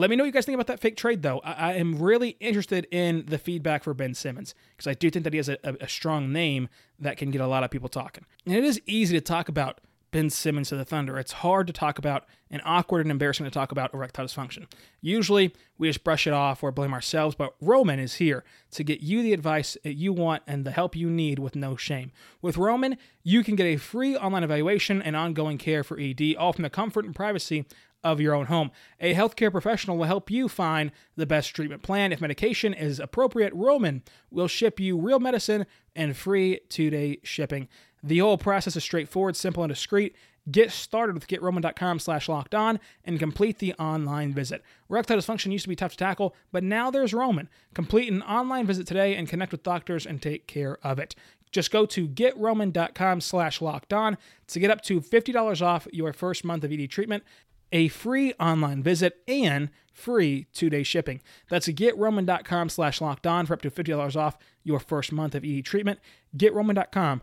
let 0.00 0.08
me 0.08 0.16
know 0.16 0.22
what 0.22 0.28
you 0.28 0.32
guys 0.32 0.46
think 0.46 0.54
about 0.54 0.68
that 0.68 0.80
fake 0.80 0.96
trade, 0.96 1.22
though. 1.22 1.40
I, 1.40 1.52
I 1.52 1.72
am 1.74 1.98
really 1.98 2.36
interested 2.40 2.86
in 2.90 3.26
the 3.26 3.38
feedback 3.38 3.82
for 3.82 3.92
Ben 3.92 4.14
Simmons 4.14 4.54
because 4.76 4.86
I 4.86 4.94
do 4.94 5.10
think 5.10 5.24
that 5.24 5.32
he 5.32 5.38
has 5.38 5.48
a, 5.48 5.58
a, 5.64 5.74
a 5.80 5.88
strong 5.88 6.32
name 6.32 6.68
that 6.98 7.16
can 7.16 7.30
get 7.30 7.40
a 7.40 7.46
lot 7.46 7.64
of 7.64 7.70
people 7.70 7.88
talking. 7.88 8.24
And 8.46 8.54
it 8.54 8.64
is 8.64 8.80
easy 8.86 9.16
to 9.16 9.20
talk 9.20 9.48
about 9.48 9.80
Ben 10.10 10.30
Simmons 10.30 10.68
to 10.70 10.76
the 10.76 10.84
Thunder. 10.84 11.18
It's 11.18 11.32
hard 11.32 11.66
to 11.66 11.72
talk 11.72 11.98
about 11.98 12.24
and 12.50 12.60
awkward 12.64 13.02
and 13.02 13.10
embarrassing 13.10 13.44
to 13.44 13.50
talk 13.50 13.70
about 13.70 13.94
erectile 13.94 14.26
dysfunction. 14.26 14.66
Usually 15.00 15.54
we 15.78 15.88
just 15.88 16.02
brush 16.02 16.26
it 16.26 16.32
off 16.32 16.62
or 16.62 16.72
blame 16.72 16.92
ourselves, 16.92 17.34
but 17.34 17.54
Roman 17.60 18.00
is 18.00 18.14
here 18.14 18.44
to 18.72 18.82
get 18.82 19.00
you 19.00 19.22
the 19.22 19.32
advice 19.32 19.76
that 19.84 19.94
you 19.94 20.12
want 20.12 20.42
and 20.46 20.64
the 20.64 20.72
help 20.72 20.96
you 20.96 21.08
need 21.08 21.38
with 21.38 21.54
no 21.54 21.76
shame. 21.76 22.10
With 22.42 22.56
Roman, 22.56 22.96
you 23.22 23.44
can 23.44 23.56
get 23.56 23.66
a 23.66 23.76
free 23.76 24.16
online 24.16 24.44
evaluation 24.44 25.00
and 25.00 25.14
ongoing 25.14 25.58
care 25.58 25.84
for 25.84 25.98
ED, 25.98 26.34
all 26.38 26.52
from 26.52 26.62
the 26.62 26.70
comfort 26.70 27.04
and 27.04 27.14
privacy 27.14 27.66
of 28.02 28.20
your 28.20 28.34
own 28.34 28.46
home. 28.46 28.70
A 29.00 29.14
healthcare 29.14 29.50
professional 29.50 29.96
will 29.96 30.06
help 30.06 30.30
you 30.30 30.48
find 30.48 30.90
the 31.16 31.26
best 31.26 31.54
treatment 31.54 31.82
plan. 31.82 32.12
If 32.12 32.20
medication 32.20 32.72
is 32.72 32.98
appropriate, 32.98 33.52
Roman 33.54 34.02
will 34.30 34.48
ship 34.48 34.80
you 34.80 34.98
real 34.98 35.20
medicine 35.20 35.66
and 35.94 36.16
free 36.16 36.60
two 36.68 36.90
day 36.90 37.18
shipping. 37.22 37.68
The 38.02 38.18
whole 38.18 38.38
process 38.38 38.76
is 38.76 38.84
straightforward, 38.84 39.36
simple, 39.36 39.62
and 39.62 39.70
discreet. 39.70 40.16
Get 40.50 40.72
started 40.72 41.14
with 41.14 41.28
getroman.com 41.28 41.98
slash 41.98 42.28
locked 42.28 42.54
on 42.54 42.80
and 43.04 43.18
complete 43.18 43.58
the 43.58 43.74
online 43.74 44.32
visit. 44.32 44.62
Erectile 44.88 45.18
dysfunction 45.18 45.52
used 45.52 45.64
to 45.64 45.68
be 45.68 45.76
tough 45.76 45.92
to 45.92 45.96
tackle, 45.98 46.34
but 46.50 46.64
now 46.64 46.90
there's 46.90 47.12
Roman. 47.12 47.48
Complete 47.74 48.10
an 48.10 48.22
online 48.22 48.66
visit 48.66 48.86
today 48.86 49.14
and 49.14 49.28
connect 49.28 49.52
with 49.52 49.62
doctors 49.62 50.06
and 50.06 50.20
take 50.20 50.46
care 50.46 50.78
of 50.82 50.98
it. 50.98 51.14
Just 51.52 51.70
go 51.70 51.84
to 51.84 52.08
getroman.com 52.08 53.20
slash 53.20 53.60
locked 53.60 53.92
on 53.92 54.16
to 54.46 54.60
get 54.60 54.70
up 54.70 54.80
to 54.82 55.00
$50 55.00 55.62
off 55.62 55.86
your 55.92 56.12
first 56.12 56.44
month 56.44 56.64
of 56.64 56.72
ED 56.72 56.88
treatment 56.90 57.24
a 57.72 57.88
free 57.88 58.32
online 58.34 58.82
visit, 58.82 59.18
and 59.28 59.70
free 59.92 60.46
two-day 60.52 60.82
shipping. 60.82 61.20
That's 61.48 61.68
getroman.com 61.68 62.68
slash 62.68 63.00
locked 63.00 63.26
on 63.26 63.46
for 63.46 63.54
up 63.54 63.62
to 63.62 63.70
$50 63.70 64.16
off 64.16 64.38
your 64.64 64.80
first 64.80 65.12
month 65.12 65.34
of 65.34 65.44
ED 65.44 65.64
treatment. 65.64 66.00
Getroman.com 66.36 67.22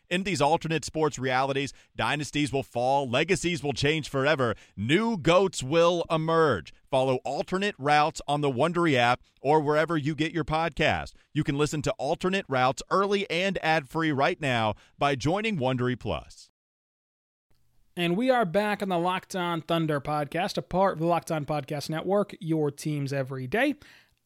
In 0.11 0.23
these 0.23 0.41
alternate 0.41 0.83
sports 0.83 1.17
realities, 1.17 1.71
dynasties 1.95 2.51
will 2.51 2.63
fall, 2.63 3.09
legacies 3.09 3.63
will 3.63 3.71
change 3.71 4.09
forever, 4.09 4.55
new 4.75 5.15
goats 5.17 5.63
will 5.63 6.03
emerge. 6.11 6.73
Follow 6.89 7.19
alternate 7.23 7.75
routes 7.79 8.21
on 8.27 8.41
the 8.41 8.51
Wondery 8.51 8.95
app 8.95 9.21
or 9.41 9.61
wherever 9.61 9.95
you 9.95 10.13
get 10.13 10.33
your 10.33 10.43
podcast. 10.43 11.13
You 11.33 11.45
can 11.45 11.57
listen 11.57 11.81
to 11.83 11.91
alternate 11.91 12.43
routes 12.49 12.83
early 12.91 13.27
and 13.29 13.57
ad-free 13.63 14.11
right 14.11 14.39
now 14.41 14.73
by 14.99 15.15
joining 15.15 15.57
Wondery 15.57 15.97
Plus. 15.97 16.49
And 17.95 18.17
we 18.17 18.29
are 18.29 18.43
back 18.43 18.81
on 18.81 18.89
the 18.89 18.99
Locked 18.99 19.33
On 19.37 19.61
Thunder 19.61 20.01
podcast, 20.01 20.57
a 20.57 20.61
part 20.61 20.95
of 20.95 20.99
the 20.99 21.05
Locked 21.05 21.31
On 21.31 21.45
Podcast 21.45 21.89
Network, 21.89 22.35
your 22.41 22.69
teams 22.69 23.13
every 23.13 23.47
day. 23.47 23.75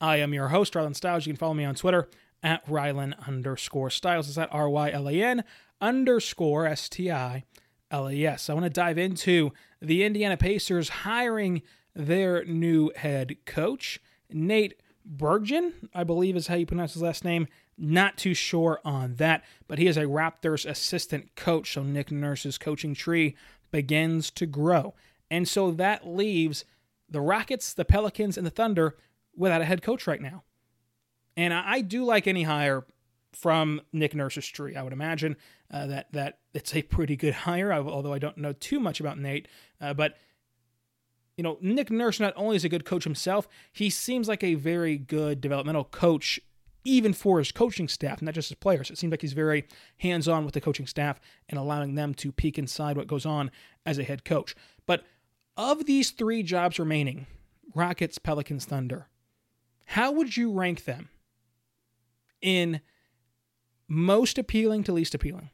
I 0.01 0.17
am 0.17 0.33
your 0.33 0.47
host, 0.47 0.73
Rylan 0.73 0.95
Stiles. 0.95 1.27
You 1.27 1.33
can 1.33 1.37
follow 1.37 1.53
me 1.53 1.63
on 1.63 1.75
Twitter 1.75 2.09
at 2.41 2.65
Rylan 2.67 3.27
underscore 3.27 3.89
Stiles. 3.91 4.27
Is 4.29 4.35
that 4.35 4.49
R 4.51 4.69
Y 4.69 4.91
L 4.91 5.07
A 5.07 5.13
N 5.13 5.43
underscore 5.81 6.65
S 6.65 6.89
T 6.89 7.11
I 7.11 7.43
L 7.91 8.09
A 8.09 8.25
S. 8.25 8.49
I 8.49 8.53
want 8.53 8.65
to 8.65 8.69
dive 8.69 8.97
into 8.97 9.51
the 9.81 10.03
Indiana 10.03 10.37
Pacers 10.37 10.89
hiring 10.89 11.61
their 11.95 12.43
new 12.45 12.91
head 12.95 13.37
coach, 13.45 14.01
Nate 14.29 14.75
Bjorkgren, 15.17 15.71
I 15.93 16.03
believe 16.03 16.35
is 16.35 16.47
how 16.47 16.55
you 16.55 16.65
pronounce 16.65 16.93
his 16.93 17.01
last 17.01 17.23
name. 17.23 17.47
Not 17.77 18.17
too 18.17 18.33
sure 18.33 18.79
on 18.83 19.15
that, 19.15 19.43
but 19.67 19.79
he 19.79 19.87
is 19.87 19.97
a 19.97 20.03
Raptors 20.03 20.67
assistant 20.67 21.35
coach, 21.35 21.73
so 21.73 21.83
Nick 21.83 22.11
Nurse's 22.11 22.57
coaching 22.57 22.93
tree 22.93 23.35
begins 23.71 24.31
to 24.31 24.45
grow. 24.45 24.93
And 25.29 25.47
so 25.47 25.71
that 25.71 26.07
leaves 26.07 26.65
the 27.09 27.21
Rockets, 27.21 27.73
the 27.73 27.85
Pelicans, 27.85 28.37
and 28.37 28.45
the 28.45 28.51
Thunder 28.51 28.95
without 29.35 29.61
a 29.61 29.65
head 29.65 29.81
coach 29.81 30.07
right 30.07 30.21
now. 30.21 30.43
And 31.37 31.53
I, 31.53 31.81
do 31.81 32.05
like 32.05 32.27
any 32.27 32.43
hire 32.43 32.85
from 33.33 33.81
Nick 33.91 34.15
Nurse's 34.15 34.47
tree. 34.47 34.75
I 34.75 34.83
would 34.83 34.93
imagine 34.93 35.35
uh, 35.71 35.87
that 35.87 36.11
that 36.13 36.39
it's 36.53 36.75
a 36.75 36.81
pretty 36.81 37.15
good 37.15 37.33
hire, 37.33 37.71
although 37.73 38.13
I 38.13 38.19
don't 38.19 38.37
know 38.37 38.53
too 38.53 38.79
much 38.79 38.99
about 38.99 39.19
Nate. 39.19 39.47
Uh, 39.79 39.93
but 39.93 40.17
you 41.37 41.43
know, 41.43 41.57
Nick 41.61 41.91
Nurse 41.91 42.19
not 42.19 42.33
only 42.35 42.55
is 42.55 42.63
a 42.63 42.69
good 42.69 42.85
coach 42.85 43.03
himself, 43.03 43.47
he 43.73 43.89
seems 43.89 44.27
like 44.27 44.43
a 44.43 44.55
very 44.55 44.97
good 44.97 45.41
developmental 45.41 45.83
coach 45.83 46.39
even 46.87 47.13
for 47.13 47.39
his 47.39 47.51
coaching 47.51 47.87
staff, 47.87 48.21
not 48.21 48.35
just 48.35 48.49
his 48.49 48.57
players. 48.57 48.91
It 48.91 48.97
seems 48.99 49.09
like 49.09 49.21
he's 49.21 49.33
very 49.33 49.65
hands 49.97 50.27
on 50.27 50.45
with 50.45 50.53
the 50.53 50.61
coaching 50.61 50.85
staff 50.85 51.19
and 51.49 51.59
allowing 51.59 51.95
them 51.95 52.13
to 52.15 52.31
peek 52.31 52.59
inside 52.59 52.95
what 52.95 53.07
goes 53.07 53.25
on 53.25 53.49
as 53.87 53.97
a 53.97 54.03
head 54.03 54.23
coach. 54.23 54.55
But 54.85 55.03
of 55.57 55.87
these 55.87 56.11
three 56.11 56.43
jobs 56.43 56.79
remaining 56.79 57.25
Rockets, 57.73 58.19
Pelicans, 58.19 58.65
Thunder 58.65 59.07
how 59.85 60.11
would 60.11 60.35
you 60.35 60.51
rank 60.51 60.85
them 60.85 61.09
in 62.41 62.81
most 63.87 64.37
appealing 64.37 64.83
to 64.83 64.91
least 64.91 65.15
appealing? 65.15 65.49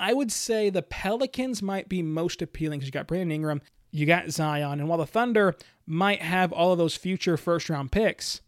I 0.00 0.12
would 0.12 0.30
say 0.30 0.70
the 0.70 0.82
Pelicans 0.82 1.62
might 1.62 1.88
be 1.88 2.02
most 2.02 2.40
appealing 2.42 2.78
because 2.78 2.88
you 2.88 2.92
got 2.92 3.06
Brandon 3.06 3.32
Ingram, 3.32 3.62
you 3.90 4.06
got 4.06 4.30
Zion, 4.30 4.80
and 4.80 4.88
while 4.88 4.98
the 4.98 5.06
Thunder 5.06 5.56
might 5.86 6.22
have 6.22 6.52
all 6.52 6.72
of 6.72 6.78
those 6.78 6.94
future 6.94 7.36
first 7.36 7.68
round 7.68 7.90
picks, 7.90 8.40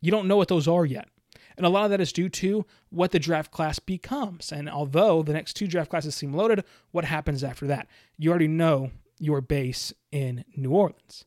you 0.00 0.10
don't 0.10 0.26
know 0.26 0.36
what 0.36 0.48
those 0.48 0.66
are 0.66 0.84
yet. 0.84 1.08
And 1.56 1.64
a 1.64 1.68
lot 1.68 1.84
of 1.84 1.90
that 1.90 2.00
is 2.00 2.12
due 2.12 2.28
to 2.28 2.66
what 2.90 3.12
the 3.12 3.18
draft 3.18 3.52
class 3.52 3.78
becomes. 3.78 4.50
And 4.50 4.68
although 4.68 5.22
the 5.22 5.32
next 5.32 5.54
two 5.54 5.68
draft 5.68 5.90
classes 5.90 6.14
seem 6.14 6.32
loaded, 6.32 6.64
what 6.90 7.04
happens 7.04 7.44
after 7.44 7.66
that? 7.68 7.86
You 8.18 8.30
already 8.30 8.48
know 8.48 8.90
your 9.20 9.40
base 9.40 9.92
in 10.10 10.44
New 10.56 10.72
Orleans. 10.72 11.24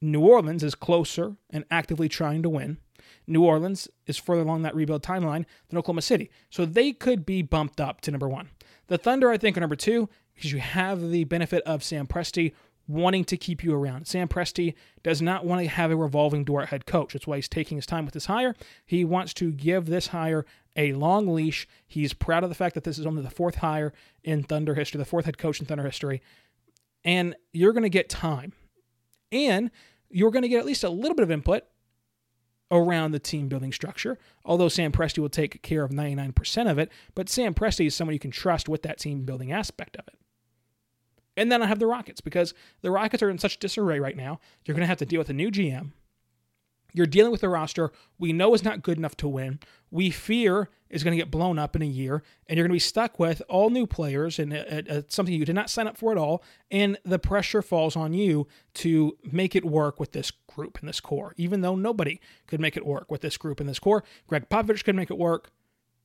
New 0.00 0.20
Orleans 0.20 0.62
is 0.62 0.74
closer 0.74 1.36
and 1.50 1.64
actively 1.70 2.08
trying 2.08 2.42
to 2.42 2.48
win. 2.48 2.78
New 3.26 3.44
Orleans 3.44 3.88
is 4.06 4.16
further 4.16 4.42
along 4.42 4.62
that 4.62 4.74
rebuild 4.74 5.02
timeline 5.02 5.44
than 5.68 5.78
Oklahoma 5.78 6.02
City. 6.02 6.30
So 6.50 6.64
they 6.64 6.92
could 6.92 7.26
be 7.26 7.42
bumped 7.42 7.80
up 7.80 8.00
to 8.02 8.10
number 8.10 8.28
one. 8.28 8.50
The 8.86 8.98
Thunder, 8.98 9.30
I 9.30 9.38
think, 9.38 9.56
are 9.56 9.60
number 9.60 9.76
two 9.76 10.08
because 10.34 10.52
you 10.52 10.60
have 10.60 11.10
the 11.10 11.24
benefit 11.24 11.62
of 11.64 11.82
Sam 11.82 12.06
Presti 12.06 12.52
wanting 12.86 13.24
to 13.24 13.36
keep 13.36 13.64
you 13.64 13.74
around. 13.74 14.06
Sam 14.06 14.28
Presti 14.28 14.74
does 15.02 15.22
not 15.22 15.46
want 15.46 15.62
to 15.62 15.68
have 15.68 15.90
a 15.90 15.96
revolving 15.96 16.44
door 16.44 16.62
at 16.62 16.68
head 16.68 16.86
coach. 16.86 17.12
That's 17.12 17.26
why 17.26 17.36
he's 17.36 17.48
taking 17.48 17.76
his 17.76 17.86
time 17.86 18.04
with 18.04 18.14
this 18.14 18.26
hire. 18.26 18.54
He 18.84 19.04
wants 19.04 19.32
to 19.34 19.52
give 19.52 19.86
this 19.86 20.08
hire 20.08 20.44
a 20.76 20.92
long 20.92 21.28
leash. 21.28 21.66
He's 21.86 22.12
proud 22.12 22.42
of 22.42 22.50
the 22.50 22.54
fact 22.54 22.74
that 22.74 22.84
this 22.84 22.98
is 22.98 23.06
only 23.06 23.22
the 23.22 23.30
fourth 23.30 23.56
hire 23.56 23.92
in 24.22 24.42
Thunder 24.42 24.74
history, 24.74 24.98
the 24.98 25.04
fourth 25.04 25.24
head 25.24 25.38
coach 25.38 25.60
in 25.60 25.66
Thunder 25.66 25.84
history. 25.84 26.20
And 27.04 27.34
you're 27.52 27.72
going 27.72 27.84
to 27.84 27.90
get 27.90 28.08
time. 28.08 28.52
And 29.32 29.70
you're 30.10 30.30
going 30.30 30.42
to 30.42 30.48
get 30.48 30.60
at 30.60 30.66
least 30.66 30.84
a 30.84 30.90
little 30.90 31.14
bit 31.14 31.24
of 31.24 31.30
input 31.30 31.64
around 32.74 33.12
the 33.12 33.18
team 33.18 33.48
building 33.48 33.72
structure, 33.72 34.18
although 34.44 34.68
Sam 34.68 34.92
Presti 34.92 35.18
will 35.18 35.28
take 35.28 35.62
care 35.62 35.84
of 35.84 35.92
99% 35.92 36.70
of 36.70 36.78
it. 36.78 36.90
But 37.14 37.28
Sam 37.28 37.54
Presti 37.54 37.86
is 37.86 37.94
someone 37.94 38.12
you 38.12 38.20
can 38.20 38.30
trust 38.30 38.68
with 38.68 38.82
that 38.82 38.98
team 38.98 39.22
building 39.22 39.52
aspect 39.52 39.96
of 39.96 40.06
it. 40.08 40.18
And 41.36 41.50
then 41.50 41.62
I 41.62 41.66
have 41.66 41.78
the 41.78 41.86
Rockets 41.86 42.20
because 42.20 42.52
the 42.82 42.90
Rockets 42.90 43.22
are 43.22 43.30
in 43.30 43.38
such 43.38 43.58
disarray 43.58 44.00
right 44.00 44.16
now. 44.16 44.40
You're 44.64 44.74
going 44.74 44.82
to 44.82 44.88
have 44.88 44.98
to 44.98 45.06
deal 45.06 45.18
with 45.18 45.30
a 45.30 45.34
new 45.34 45.50
GM. 45.50 45.92
You're 46.94 47.06
dealing 47.06 47.32
with 47.32 47.42
a 47.42 47.48
roster 47.48 47.92
we 48.18 48.32
know 48.32 48.54
is 48.54 48.64
not 48.64 48.82
good 48.82 48.96
enough 48.96 49.16
to 49.18 49.28
win. 49.28 49.58
We 49.90 50.10
fear 50.10 50.70
is 50.88 51.02
going 51.04 51.12
to 51.12 51.22
get 51.22 51.30
blown 51.30 51.58
up 51.58 51.74
in 51.74 51.82
a 51.82 51.86
year, 51.86 52.22
and 52.48 52.56
you're 52.56 52.64
going 52.64 52.70
to 52.70 52.76
be 52.76 52.78
stuck 52.78 53.18
with 53.18 53.42
all 53.48 53.68
new 53.68 53.86
players 53.86 54.38
and 54.38 54.52
uh, 54.54 54.82
uh, 54.88 55.02
something 55.08 55.34
you 55.34 55.44
did 55.44 55.54
not 55.56 55.68
sign 55.68 55.88
up 55.88 55.98
for 55.98 56.12
at 56.12 56.18
all. 56.18 56.42
And 56.70 56.96
the 57.04 57.18
pressure 57.18 57.62
falls 57.62 57.96
on 57.96 58.14
you 58.14 58.46
to 58.74 59.18
make 59.30 59.56
it 59.56 59.64
work 59.64 59.98
with 59.98 60.12
this 60.12 60.30
group 60.30 60.78
and 60.78 60.88
this 60.88 61.00
core, 61.00 61.34
even 61.36 61.62
though 61.62 61.74
nobody 61.74 62.20
could 62.46 62.60
make 62.60 62.76
it 62.76 62.86
work 62.86 63.10
with 63.10 63.22
this 63.22 63.36
group 63.36 63.58
and 63.58 63.68
this 63.68 63.80
core. 63.80 64.04
Gregg 64.28 64.48
Popovich 64.48 64.84
could 64.84 64.94
make 64.94 65.10
it 65.10 65.18
work. 65.18 65.50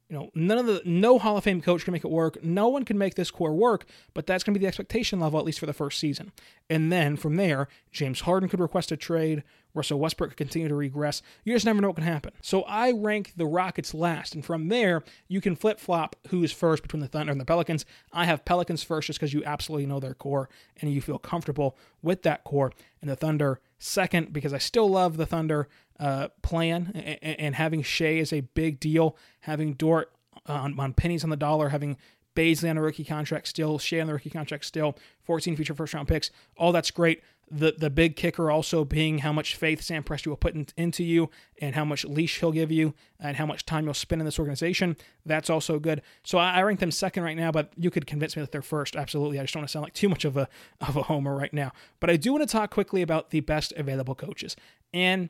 you 0.10 0.18
know, 0.18 0.32
none 0.34 0.58
of 0.58 0.66
the 0.66 0.82
no 0.86 1.20
Hall 1.20 1.38
of 1.38 1.44
Fame 1.44 1.62
coach 1.62 1.84
can 1.84 1.92
make 1.94 2.04
it 2.04 2.10
work. 2.10 2.44
No 2.44 2.68
one 2.68 2.84
can 2.84 2.98
make 2.98 3.14
this 3.14 3.30
core 3.30 3.54
work, 3.54 3.86
but 4.16 4.26
that's 4.26 4.44
going 4.44 4.56
to 4.56 4.60
be 4.60 4.64
the 4.64 4.68
expectation 4.68 5.20
level 5.20 5.40
at 5.40 5.46
least 5.46 5.60
for 5.60 5.68
the 5.68 5.74
first 5.74 6.00
season. 6.00 6.32
And 6.68 6.92
then 6.92 7.16
from 7.16 7.36
there, 7.36 7.68
James 7.92 8.22
Harden 8.22 8.50
could 8.50 8.60
request 8.60 8.92
a 8.92 8.98
trade. 8.98 9.44
Russell 9.80 10.00
Westbrook 10.00 10.32
could 10.32 10.38
continue 10.38 10.68
to 10.68 10.76
regress. 10.76 11.22
You 11.44 11.54
just 11.54 11.66
never 11.66 11.82
know 11.82 11.88
what 11.88 11.96
can 11.96 12.04
happen. 12.04 12.34
So 12.42 12.64
I 12.64 12.92
rank 12.92 13.34
the 13.38 13.46
Rockets 13.46 13.94
last, 13.94 14.36
and 14.36 14.46
from 14.46 14.68
there 14.68 15.04
you 15.28 15.42
can 15.42 15.56
flip 15.56 15.80
flop 15.80 16.16
who's 16.28 16.52
first 16.52 16.84
between 16.84 17.02
the 17.02 17.08
Thunder 17.08 17.32
and 17.32 17.40
the 17.40 17.46
Pelicans. 17.46 17.86
I 18.12 18.26
have 18.26 18.46
Pelicans 18.46 18.84
first 18.84 19.08
just 19.08 19.20
because 19.20 19.34
you 19.34 19.44
absolutely 19.46 19.88
know 19.88 20.00
their 20.00 20.14
core 20.14 20.50
and 20.82 20.92
you 20.92 21.02
feel 21.02 21.18
comfortable 21.18 21.78
with 22.02 22.24
that 22.24 22.44
core, 22.44 22.74
and 23.02 23.10
the 23.10 23.16
Thunder 23.16 23.60
second 23.78 24.34
because 24.34 24.54
I 24.54 24.58
still 24.58 24.90
love 24.90 25.18
the 25.18 25.26
Thunder 25.26 25.68
uh, 26.00 26.28
plan 26.42 26.92
and, 26.96 27.40
and, 27.40 27.56
having 27.56 27.82
Shai 27.82 28.18
is 28.20 28.32
a 28.32 28.42
big 28.42 28.80
deal. 28.80 29.18
Having 29.42 29.74
Dort 29.74 30.12
on, 30.46 30.80
on 30.80 30.94
pennies 30.94 31.24
on 31.24 31.30
the 31.30 31.36
dollar, 31.36 31.70
having 31.70 31.98
Bazley 32.36 32.70
on 32.70 32.78
a 32.78 32.82
rookie 32.82 33.04
contract 33.04 33.48
still, 33.48 33.78
Shai 33.80 34.00
on 34.00 34.08
the 34.08 34.14
rookie 34.14 34.30
contract 34.30 34.66
still, 34.66 34.98
14 35.24 35.56
future 35.56 35.74
first 35.74 35.94
round 35.94 36.08
picks. 36.08 36.32
All 36.58 36.72
that's 36.72 36.92
great. 36.92 37.22
The 37.52 37.74
the 37.78 37.90
big 37.90 38.16
kicker 38.16 38.52
also 38.52 38.86
being 38.86 39.20
how 39.20 39.34
much 39.34 39.56
faith 39.56 39.82
Sam 39.82 40.04
Presti 40.04 40.28
will 40.28 40.38
put 40.38 40.56
in, 40.56 40.68
into 40.78 41.04
you 41.04 41.30
and 41.62 41.76
how 41.76 41.84
much 41.84 42.06
leash 42.06 42.40
he'll 42.40 42.52
give 42.52 42.72
you 42.72 42.94
and 43.20 43.38
how 43.38 43.46
much 43.46 43.66
time 43.66 43.86
you'll 43.86 43.94
spend 43.94 44.22
in 44.22 44.26
this 44.26 44.40
organization. 44.40 44.96
That's 45.26 45.50
also 45.50 45.80
good. 45.80 46.02
So 46.24 46.38
I, 46.38 46.56
I 46.56 46.62
rank 46.62 46.80
them 46.80 46.92
second 46.92 47.24
right 47.24 47.38
now, 47.38 47.52
but 47.52 47.72
you 47.76 47.90
could 47.90 48.06
convince 48.06 48.36
me 48.36 48.42
that 48.42 48.52
they're 48.52 48.62
first. 48.62 48.96
Absolutely. 48.96 49.40
I 49.40 49.44
just 49.44 49.54
don't 49.54 49.62
want 49.62 49.70
to 49.70 49.72
sound 49.72 49.84
like 49.84 49.94
too 49.94 50.10
much 50.10 50.26
of 50.26 50.38
a 50.38 50.48
of 50.82 50.96
a 50.96 51.04
homer 51.04 51.36
right 51.36 51.54
now. 51.54 51.72
But 52.00 52.10
I 52.10 52.18
do 52.18 52.32
want 52.34 52.48
to 52.48 52.52
talk 52.52 52.72
quickly 52.72 53.02
about 53.02 53.32
the 53.32 53.40
best 53.40 53.74
available 53.76 54.16
coaches. 54.16 54.56
And 54.94 55.30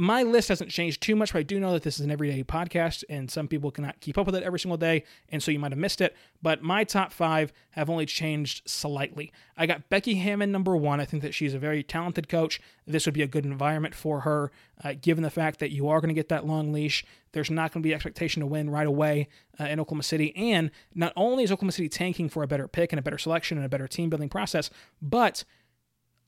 my 0.00 0.22
list 0.22 0.48
hasn't 0.48 0.70
changed 0.70 1.02
too 1.02 1.14
much, 1.14 1.34
but 1.34 1.40
I 1.40 1.42
do 1.42 1.60
know 1.60 1.74
that 1.74 1.82
this 1.82 2.00
is 2.00 2.06
an 2.06 2.10
everyday 2.10 2.42
podcast 2.42 3.04
and 3.10 3.30
some 3.30 3.46
people 3.46 3.70
cannot 3.70 4.00
keep 4.00 4.16
up 4.16 4.24
with 4.24 4.34
it 4.34 4.42
every 4.42 4.58
single 4.58 4.78
day, 4.78 5.04
and 5.28 5.42
so 5.42 5.50
you 5.50 5.58
might 5.58 5.72
have 5.72 5.78
missed 5.78 6.00
it. 6.00 6.16
But 6.40 6.62
my 6.62 6.84
top 6.84 7.12
five 7.12 7.52
have 7.72 7.90
only 7.90 8.06
changed 8.06 8.62
slightly. 8.66 9.30
I 9.58 9.66
got 9.66 9.90
Becky 9.90 10.14
Hammon 10.14 10.50
number 10.50 10.74
one. 10.74 11.00
I 11.00 11.04
think 11.04 11.22
that 11.22 11.34
she's 11.34 11.52
a 11.52 11.58
very 11.58 11.82
talented 11.82 12.30
coach. 12.30 12.62
This 12.86 13.04
would 13.04 13.12
be 13.12 13.20
a 13.20 13.26
good 13.26 13.44
environment 13.44 13.94
for 13.94 14.20
her, 14.20 14.50
uh, 14.82 14.94
given 14.98 15.22
the 15.22 15.28
fact 15.28 15.60
that 15.60 15.70
you 15.70 15.86
are 15.90 16.00
going 16.00 16.08
to 16.08 16.14
get 16.14 16.30
that 16.30 16.46
long 16.46 16.72
leash. 16.72 17.04
There's 17.32 17.50
not 17.50 17.70
going 17.70 17.82
to 17.82 17.86
be 17.86 17.92
expectation 17.92 18.40
to 18.40 18.46
win 18.46 18.70
right 18.70 18.86
away 18.86 19.28
uh, 19.60 19.64
in 19.64 19.80
Oklahoma 19.80 20.04
City. 20.04 20.34
And 20.34 20.70
not 20.94 21.12
only 21.14 21.44
is 21.44 21.52
Oklahoma 21.52 21.72
City 21.72 21.90
tanking 21.90 22.30
for 22.30 22.42
a 22.42 22.48
better 22.48 22.68
pick 22.68 22.94
and 22.94 22.98
a 22.98 23.02
better 23.02 23.18
selection 23.18 23.58
and 23.58 23.66
a 23.66 23.68
better 23.68 23.86
team 23.86 24.08
building 24.08 24.30
process, 24.30 24.70
but 25.02 25.44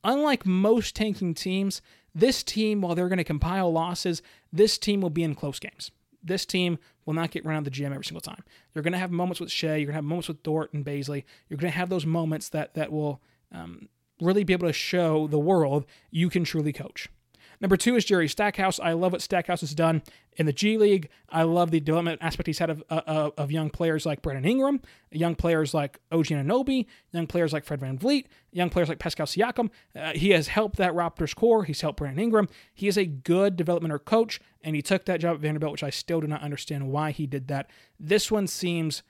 unlike 0.03 0.45
most 0.45 0.95
tanking 0.95 1.33
teams, 1.33 1.81
this 2.15 2.43
team, 2.43 2.81
while 2.81 2.95
they're 2.95 3.09
going 3.09 3.17
to 3.17 3.23
compile 3.23 3.71
losses, 3.71 4.21
this 4.51 4.77
team 4.77 5.01
will 5.01 5.09
be 5.09 5.23
in 5.23 5.35
close 5.35 5.59
games. 5.59 5.91
This 6.23 6.45
team 6.45 6.77
will 7.05 7.13
not 7.13 7.31
get 7.31 7.43
run 7.43 7.55
out 7.55 7.59
of 7.59 7.63
the 7.65 7.71
gym 7.71 7.91
every 7.91 8.05
single 8.05 8.21
time. 8.21 8.43
You're 8.73 8.83
going 8.83 8.93
to 8.93 8.99
have 8.99 9.11
moments 9.11 9.39
with 9.39 9.51
Shai. 9.51 9.75
You're 9.75 9.87
going 9.87 9.93
to 9.93 9.93
have 9.95 10.03
moments 10.03 10.27
with 10.27 10.43
Dort 10.43 10.73
and 10.73 10.85
Bazley. 10.85 11.23
You're 11.49 11.57
going 11.57 11.71
to 11.71 11.77
have 11.77 11.89
those 11.89 12.05
moments 12.05 12.49
that 12.49 12.75
that 12.75 12.91
will 12.91 13.21
um, 13.51 13.89
really 14.21 14.43
be 14.43 14.53
able 14.53 14.67
to 14.67 14.73
show 14.73 15.27
the 15.27 15.39
world 15.39 15.85
you 16.11 16.29
can 16.29 16.43
truly 16.43 16.71
coach. 16.71 17.09
Number 17.63 17.77
two 17.77 17.95
is 17.95 18.03
Jerry 18.03 18.27
Stackhouse. 18.27 18.77
I 18.77 18.91
love 18.91 19.13
what 19.13 19.21
Stackhouse 19.21 19.61
has 19.61 19.73
done 19.73 20.03
in 20.35 20.45
the 20.45 20.51
G 20.51 20.77
League. 20.77 21.07
I 21.29 21.43
love 21.43 21.71
the 21.71 21.79
development 21.79 22.19
aspect 22.21 22.47
he's 22.47 22.59
had 22.59 22.69
of, 22.69 22.83
uh, 22.89 23.29
of 23.37 23.53
young 23.53 23.69
players 23.69 24.05
like 24.05 24.21
Brandon 24.21 24.43
Ingram, 24.43 24.81
young 25.11 25.33
players 25.33 25.73
like 25.73 25.97
OG 26.11 26.25
Anunoby, 26.25 26.87
young 27.13 27.25
players 27.25 27.53
like 27.53 27.63
Fred 27.63 27.79
Van 27.79 27.97
VanVleet, 27.97 28.25
young 28.51 28.69
players 28.69 28.89
like 28.89 28.99
Pascal 28.99 29.25
Siakam. 29.25 29.69
Uh, 29.95 30.11
he 30.11 30.31
has 30.31 30.49
helped 30.49 30.75
that 30.75 30.91
Raptors 30.91 31.33
core. 31.33 31.63
He's 31.63 31.79
helped 31.79 31.99
Brandon 31.99 32.21
Ingram. 32.21 32.49
He 32.73 32.89
is 32.89 32.97
a 32.97 33.05
good 33.05 33.55
developmental 33.55 33.99
coach, 33.99 34.41
and 34.61 34.75
he 34.75 34.81
took 34.81 35.05
that 35.05 35.21
job 35.21 35.35
at 35.35 35.39
Vanderbilt, 35.39 35.71
which 35.71 35.83
I 35.83 35.89
still 35.89 36.19
do 36.19 36.27
not 36.27 36.41
understand 36.41 36.89
why 36.89 37.11
he 37.11 37.25
did 37.25 37.47
that. 37.47 37.69
This 37.97 38.29
one 38.29 38.47
seems 38.47 39.03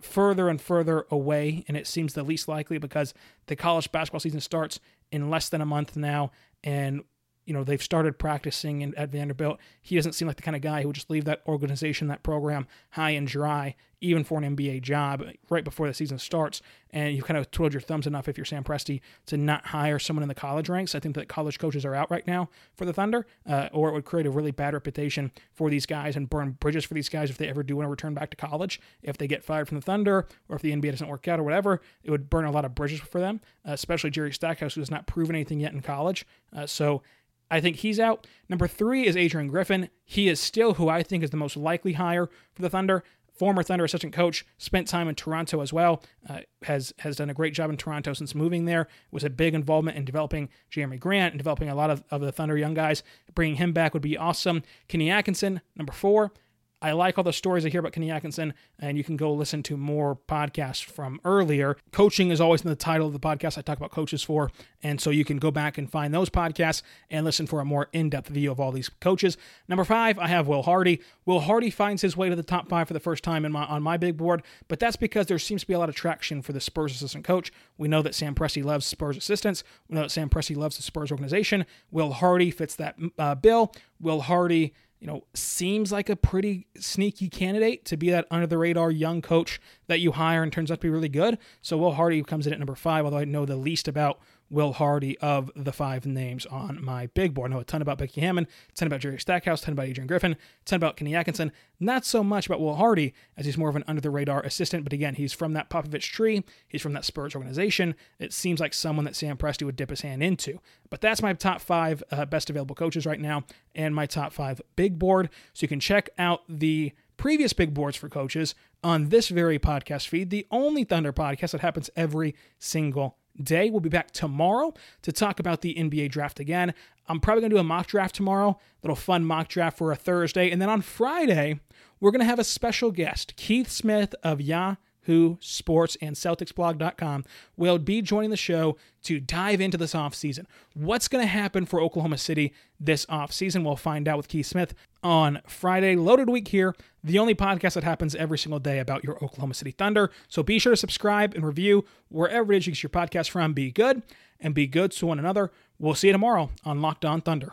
further 0.00 0.48
and 0.48 0.58
further 0.58 1.04
away, 1.10 1.66
and 1.68 1.76
it 1.76 1.86
seems 1.86 2.14
the 2.14 2.22
least 2.22 2.48
likely 2.48 2.78
because 2.78 3.12
the 3.46 3.56
college 3.56 3.92
basketball 3.92 4.20
season 4.20 4.40
starts 4.40 4.80
in 5.12 5.28
less 5.28 5.50
than 5.50 5.60
a 5.60 5.66
month 5.66 5.98
now, 5.98 6.30
and 6.64 7.02
you 7.48 7.54
know 7.54 7.64
they've 7.64 7.82
started 7.82 8.18
practicing 8.18 8.82
in, 8.82 8.94
at 8.96 9.08
Vanderbilt. 9.08 9.58
He 9.80 9.96
doesn't 9.96 10.12
seem 10.12 10.28
like 10.28 10.36
the 10.36 10.42
kind 10.42 10.54
of 10.54 10.60
guy 10.60 10.82
who 10.82 10.88
would 10.88 10.96
just 10.96 11.08
leave 11.08 11.24
that 11.24 11.40
organization, 11.48 12.06
that 12.08 12.22
program 12.22 12.66
high 12.90 13.12
and 13.12 13.26
dry, 13.26 13.74
even 14.02 14.22
for 14.22 14.38
an 14.38 14.56
NBA 14.56 14.82
job 14.82 15.24
right 15.48 15.64
before 15.64 15.88
the 15.88 15.94
season 15.94 16.18
starts. 16.18 16.60
And 16.90 17.14
you've 17.14 17.24
kind 17.24 17.38
of 17.38 17.50
twiddled 17.50 17.72
your 17.72 17.80
thumbs 17.80 18.06
enough 18.06 18.28
if 18.28 18.36
you're 18.36 18.44
Sam 18.44 18.64
Presti 18.64 19.00
to 19.26 19.38
not 19.38 19.66
hire 19.66 19.98
someone 19.98 20.22
in 20.22 20.28
the 20.28 20.34
college 20.34 20.68
ranks. 20.68 20.94
I 20.94 21.00
think 21.00 21.14
that 21.14 21.28
college 21.28 21.58
coaches 21.58 21.86
are 21.86 21.94
out 21.94 22.10
right 22.10 22.26
now 22.26 22.50
for 22.74 22.84
the 22.84 22.92
Thunder, 22.92 23.26
uh, 23.48 23.68
or 23.72 23.88
it 23.88 23.92
would 23.92 24.04
create 24.04 24.26
a 24.26 24.30
really 24.30 24.50
bad 24.50 24.74
reputation 24.74 25.32
for 25.54 25.70
these 25.70 25.86
guys 25.86 26.16
and 26.16 26.28
burn 26.28 26.52
bridges 26.60 26.84
for 26.84 26.92
these 26.92 27.08
guys 27.08 27.30
if 27.30 27.38
they 27.38 27.48
ever 27.48 27.62
do 27.62 27.76
want 27.76 27.86
to 27.86 27.90
return 27.90 28.12
back 28.12 28.30
to 28.30 28.36
college. 28.36 28.78
If 29.02 29.16
they 29.16 29.26
get 29.26 29.42
fired 29.42 29.68
from 29.68 29.78
the 29.78 29.82
Thunder, 29.82 30.26
or 30.50 30.56
if 30.56 30.62
the 30.62 30.72
NBA 30.72 30.90
doesn't 30.90 31.08
work 31.08 31.26
out, 31.28 31.40
or 31.40 31.44
whatever, 31.44 31.80
it 32.02 32.10
would 32.10 32.28
burn 32.28 32.44
a 32.44 32.50
lot 32.50 32.66
of 32.66 32.74
bridges 32.74 33.00
for 33.00 33.20
them, 33.20 33.40
uh, 33.66 33.72
especially 33.72 34.10
Jerry 34.10 34.32
Stackhouse, 34.32 34.74
who 34.74 34.82
has 34.82 34.90
not 34.90 35.06
proven 35.06 35.34
anything 35.34 35.60
yet 35.60 35.72
in 35.72 35.80
college. 35.80 36.26
Uh, 36.54 36.66
so 36.66 37.02
I 37.50 37.60
think 37.60 37.76
he's 37.76 38.00
out. 38.00 38.26
Number 38.48 38.66
three 38.66 39.06
is 39.06 39.16
Adrian 39.16 39.48
Griffin. 39.48 39.88
He 40.04 40.28
is 40.28 40.40
still 40.40 40.74
who 40.74 40.88
I 40.88 41.02
think 41.02 41.22
is 41.24 41.30
the 41.30 41.36
most 41.36 41.56
likely 41.56 41.94
hire 41.94 42.28
for 42.52 42.62
the 42.62 42.70
Thunder. 42.70 43.04
Former 43.38 43.62
Thunder 43.62 43.84
assistant 43.84 44.12
coach, 44.12 44.44
spent 44.58 44.88
time 44.88 45.08
in 45.08 45.14
Toronto 45.14 45.60
as 45.60 45.72
well. 45.72 46.02
Uh, 46.28 46.40
has 46.64 46.92
has 46.98 47.16
done 47.16 47.30
a 47.30 47.34
great 47.34 47.54
job 47.54 47.70
in 47.70 47.76
Toronto 47.76 48.12
since 48.12 48.34
moving 48.34 48.64
there. 48.64 48.88
Was 49.12 49.22
a 49.22 49.30
big 49.30 49.54
involvement 49.54 49.96
in 49.96 50.04
developing 50.04 50.48
Jerami 50.72 50.98
Grant 50.98 51.34
and 51.34 51.38
developing 51.38 51.68
a 51.68 51.74
lot 51.76 51.88
of, 51.88 52.02
of 52.10 52.20
the 52.20 52.32
Thunder 52.32 52.58
young 52.58 52.74
guys. 52.74 53.04
Bringing 53.34 53.56
him 53.56 53.72
back 53.72 53.94
would 53.94 54.02
be 54.02 54.18
awesome. 54.18 54.64
Kenny 54.88 55.08
Atkinson, 55.08 55.60
number 55.76 55.92
four. 55.92 56.32
I 56.80 56.92
like 56.92 57.18
all 57.18 57.24
the 57.24 57.32
stories 57.32 57.66
I 57.66 57.70
hear 57.70 57.80
about 57.80 57.92
Kenny 57.92 58.10
Atkinson, 58.10 58.54
and 58.78 58.96
you 58.96 59.02
can 59.02 59.16
go 59.16 59.32
listen 59.32 59.64
to 59.64 59.76
more 59.76 60.16
podcasts 60.28 60.84
from 60.84 61.20
earlier. 61.24 61.76
Coaching 61.90 62.30
is 62.30 62.40
always 62.40 62.62
in 62.62 62.68
the 62.68 62.76
title 62.76 63.08
of 63.08 63.12
the 63.12 63.18
podcast 63.18 63.58
I 63.58 63.62
talk 63.62 63.78
about 63.78 63.90
coaches 63.90 64.22
for, 64.22 64.52
and 64.80 65.00
so 65.00 65.10
you 65.10 65.24
can 65.24 65.38
go 65.38 65.50
back 65.50 65.76
and 65.76 65.90
find 65.90 66.14
those 66.14 66.30
podcasts 66.30 66.82
and 67.10 67.24
listen 67.24 67.48
for 67.48 67.58
a 67.58 67.64
more 67.64 67.88
in-depth 67.92 68.28
view 68.28 68.52
of 68.52 68.60
all 68.60 68.70
these 68.70 68.88
coaches. 68.88 69.36
Number 69.66 69.84
five, 69.84 70.20
I 70.20 70.28
have 70.28 70.46
Will 70.46 70.62
Hardy. 70.62 71.00
Will 71.26 71.40
Hardy 71.40 71.70
finds 71.70 72.02
his 72.02 72.16
way 72.16 72.28
to 72.28 72.36
the 72.36 72.44
top 72.44 72.68
five 72.68 72.86
for 72.86 72.94
the 72.94 73.00
first 73.00 73.24
time 73.24 73.44
in 73.44 73.50
my 73.50 73.64
on 73.64 73.82
my 73.82 73.96
big 73.96 74.16
board, 74.16 74.44
but 74.68 74.78
that's 74.78 74.96
because 74.96 75.26
there 75.26 75.38
seems 75.40 75.62
to 75.62 75.66
be 75.66 75.74
a 75.74 75.78
lot 75.80 75.88
of 75.88 75.96
traction 75.96 76.42
for 76.42 76.52
the 76.52 76.60
Spurs 76.60 76.94
assistant 76.94 77.24
coach. 77.24 77.50
We 77.76 77.88
know 77.88 78.02
that 78.02 78.14
Sam 78.14 78.36
Presti 78.36 78.64
loves 78.64 78.86
Spurs 78.86 79.16
assistants. 79.16 79.64
We 79.88 79.96
know 79.96 80.02
that 80.02 80.10
Sam 80.10 80.30
Presti 80.30 80.56
loves 80.56 80.76
the 80.76 80.84
Spurs 80.84 81.10
organization. 81.10 81.66
Will 81.90 82.12
Hardy 82.12 82.52
fits 82.52 82.76
that 82.76 82.96
uh, 83.18 83.34
bill. 83.34 83.72
Will 84.00 84.20
Hardy 84.20 84.74
you 85.00 85.06
know, 85.06 85.24
seems 85.34 85.92
like 85.92 86.08
a 86.08 86.16
pretty 86.16 86.66
sneaky 86.76 87.28
candidate 87.28 87.84
to 87.84 87.96
be 87.96 88.10
that 88.10 88.26
under 88.30 88.46
the 88.46 88.58
radar 88.58 88.90
young 88.90 89.22
coach 89.22 89.60
that 89.86 90.00
you 90.00 90.12
hire 90.12 90.42
and 90.42 90.52
turns 90.52 90.70
out 90.70 90.80
to 90.80 90.86
be 90.86 90.90
really 90.90 91.08
good. 91.08 91.38
So 91.62 91.76
Will 91.78 91.92
Hardy 91.92 92.22
comes 92.22 92.46
in 92.46 92.52
at 92.52 92.58
number 92.58 92.74
five, 92.74 93.04
although 93.04 93.18
I 93.18 93.24
know 93.24 93.46
the 93.46 93.56
least 93.56 93.86
about 93.86 94.20
Will 94.50 94.72
Hardy 94.72 95.18
of 95.18 95.50
the 95.54 95.72
five 95.72 96.06
names 96.06 96.46
on 96.46 96.82
my 96.82 97.06
big 97.08 97.34
board. 97.34 97.50
I 97.50 97.54
know 97.54 97.60
a 97.60 97.64
ton 97.64 97.82
about 97.82 97.98
Becky 97.98 98.20
Hammon, 98.20 98.44
a 98.44 98.72
ton 98.72 98.86
about 98.86 99.00
Jerry 99.00 99.18
Stackhouse, 99.18 99.62
a 99.62 99.66
ton 99.66 99.72
about 99.72 99.86
Adrian 99.86 100.06
Griffin, 100.06 100.32
a 100.32 100.36
ton 100.64 100.76
about 100.78 100.96
Kenny 100.96 101.14
Atkinson. 101.14 101.52
Not 101.80 102.04
so 102.04 102.24
much 102.24 102.46
about 102.46 102.60
Will 102.60 102.76
Hardy, 102.76 103.14
as 103.36 103.46
he's 103.46 103.58
more 103.58 103.68
of 103.68 103.76
an 103.76 103.84
under 103.86 104.00
the 104.00 104.10
radar 104.10 104.42
assistant. 104.42 104.84
But 104.84 104.92
again, 104.92 105.14
he's 105.14 105.32
from 105.32 105.52
that 105.52 105.70
Popovich 105.70 106.10
tree. 106.10 106.44
He's 106.66 106.82
from 106.82 106.92
that 106.94 107.04
Spurs 107.04 107.34
organization. 107.34 107.94
It 108.18 108.32
seems 108.32 108.60
like 108.60 108.74
someone 108.74 109.04
that 109.04 109.16
Sam 109.16 109.36
Presti 109.36 109.64
would 109.64 109.76
dip 109.76 109.90
his 109.90 110.00
hand 110.00 110.22
into. 110.22 110.58
But 110.90 111.00
that's 111.00 111.22
my 111.22 111.32
top 111.34 111.60
five 111.60 112.02
uh, 112.10 112.24
best 112.24 112.50
available 112.50 112.74
coaches 112.74 113.06
right 113.06 113.20
now, 113.20 113.44
and 113.74 113.94
my 113.94 114.06
top 114.06 114.32
five 114.32 114.60
big 114.76 114.98
board. 114.98 115.28
So 115.52 115.64
you 115.64 115.68
can 115.68 115.80
check 115.80 116.10
out 116.18 116.42
the 116.48 116.92
previous 117.16 117.52
big 117.52 117.74
boards 117.74 117.96
for 117.96 118.08
coaches 118.08 118.54
on 118.82 119.08
this 119.08 119.28
very 119.28 119.58
podcast 119.58 120.08
feed, 120.08 120.30
the 120.30 120.46
only 120.50 120.84
Thunder 120.84 121.12
podcast 121.12 121.50
that 121.50 121.60
happens 121.60 121.90
every 121.96 122.34
single 122.58 123.18
day. 123.42 123.70
We'll 123.70 123.80
be 123.80 123.88
back 123.88 124.10
tomorrow 124.10 124.74
to 125.02 125.12
talk 125.12 125.40
about 125.40 125.60
the 125.60 125.74
NBA 125.74 126.10
draft 126.10 126.40
again. 126.40 126.74
I'm 127.08 127.20
probably 127.20 127.42
going 127.42 127.50
to 127.50 127.56
do 127.56 127.60
a 127.60 127.64
mock 127.64 127.86
draft 127.86 128.14
tomorrow, 128.14 128.58
little 128.82 128.96
fun 128.96 129.24
mock 129.24 129.48
draft 129.48 129.78
for 129.78 129.92
a 129.92 129.96
Thursday. 129.96 130.50
And 130.50 130.60
then 130.60 130.68
on 130.68 130.82
Friday, 130.82 131.60
we're 132.00 132.10
going 132.10 132.20
to 132.20 132.26
have 132.26 132.38
a 132.38 132.44
special 132.44 132.90
guest, 132.90 133.34
Keith 133.36 133.70
Smith 133.70 134.14
of 134.22 134.40
Yah 134.40 134.76
Yahoo 135.08 135.36
Sports 135.40 135.96
and 136.00 136.14
CelticsBlog.com 136.14 137.24
will 137.56 137.78
be 137.78 138.02
joining 138.02 138.30
the 138.30 138.36
show 138.36 138.76
to 139.02 139.20
dive 139.20 139.60
into 139.60 139.78
this 139.78 139.94
offseason. 139.94 140.44
What's 140.74 141.08
going 141.08 141.22
to 141.22 141.28
happen 141.28 141.64
for 141.66 141.80
Oklahoma 141.80 142.18
City 142.18 142.52
this 142.78 143.06
offseason? 143.06 143.64
We'll 143.64 143.76
find 143.76 144.06
out 144.06 144.16
with 144.16 144.28
Keith 144.28 144.46
Smith 144.46 144.74
on 145.02 145.40
Friday. 145.46 145.96
Loaded 145.96 146.28
week 146.28 146.48
here, 146.48 146.74
the 147.02 147.18
only 147.18 147.34
podcast 147.34 147.74
that 147.74 147.84
happens 147.84 148.14
every 148.14 148.38
single 148.38 148.60
day 148.60 148.78
about 148.78 149.04
your 149.04 149.16
Oklahoma 149.24 149.54
City 149.54 149.70
Thunder. 149.70 150.10
So 150.28 150.42
be 150.42 150.58
sure 150.58 150.72
to 150.72 150.76
subscribe 150.76 151.34
and 151.34 151.44
review 151.44 151.84
wherever 152.08 152.52
it 152.52 152.58
is 152.58 152.66
you 152.66 152.72
get 152.72 152.82
your 152.82 152.90
podcast 152.90 153.30
from. 153.30 153.54
Be 153.54 153.70
good 153.70 154.02
and 154.40 154.54
be 154.54 154.66
good 154.66 154.92
to 154.92 155.06
one 155.06 155.18
another. 155.18 155.50
We'll 155.78 155.94
see 155.94 156.08
you 156.08 156.12
tomorrow 156.12 156.50
on 156.64 156.82
Locked 156.82 157.04
On 157.04 157.20
Thunder. 157.20 157.52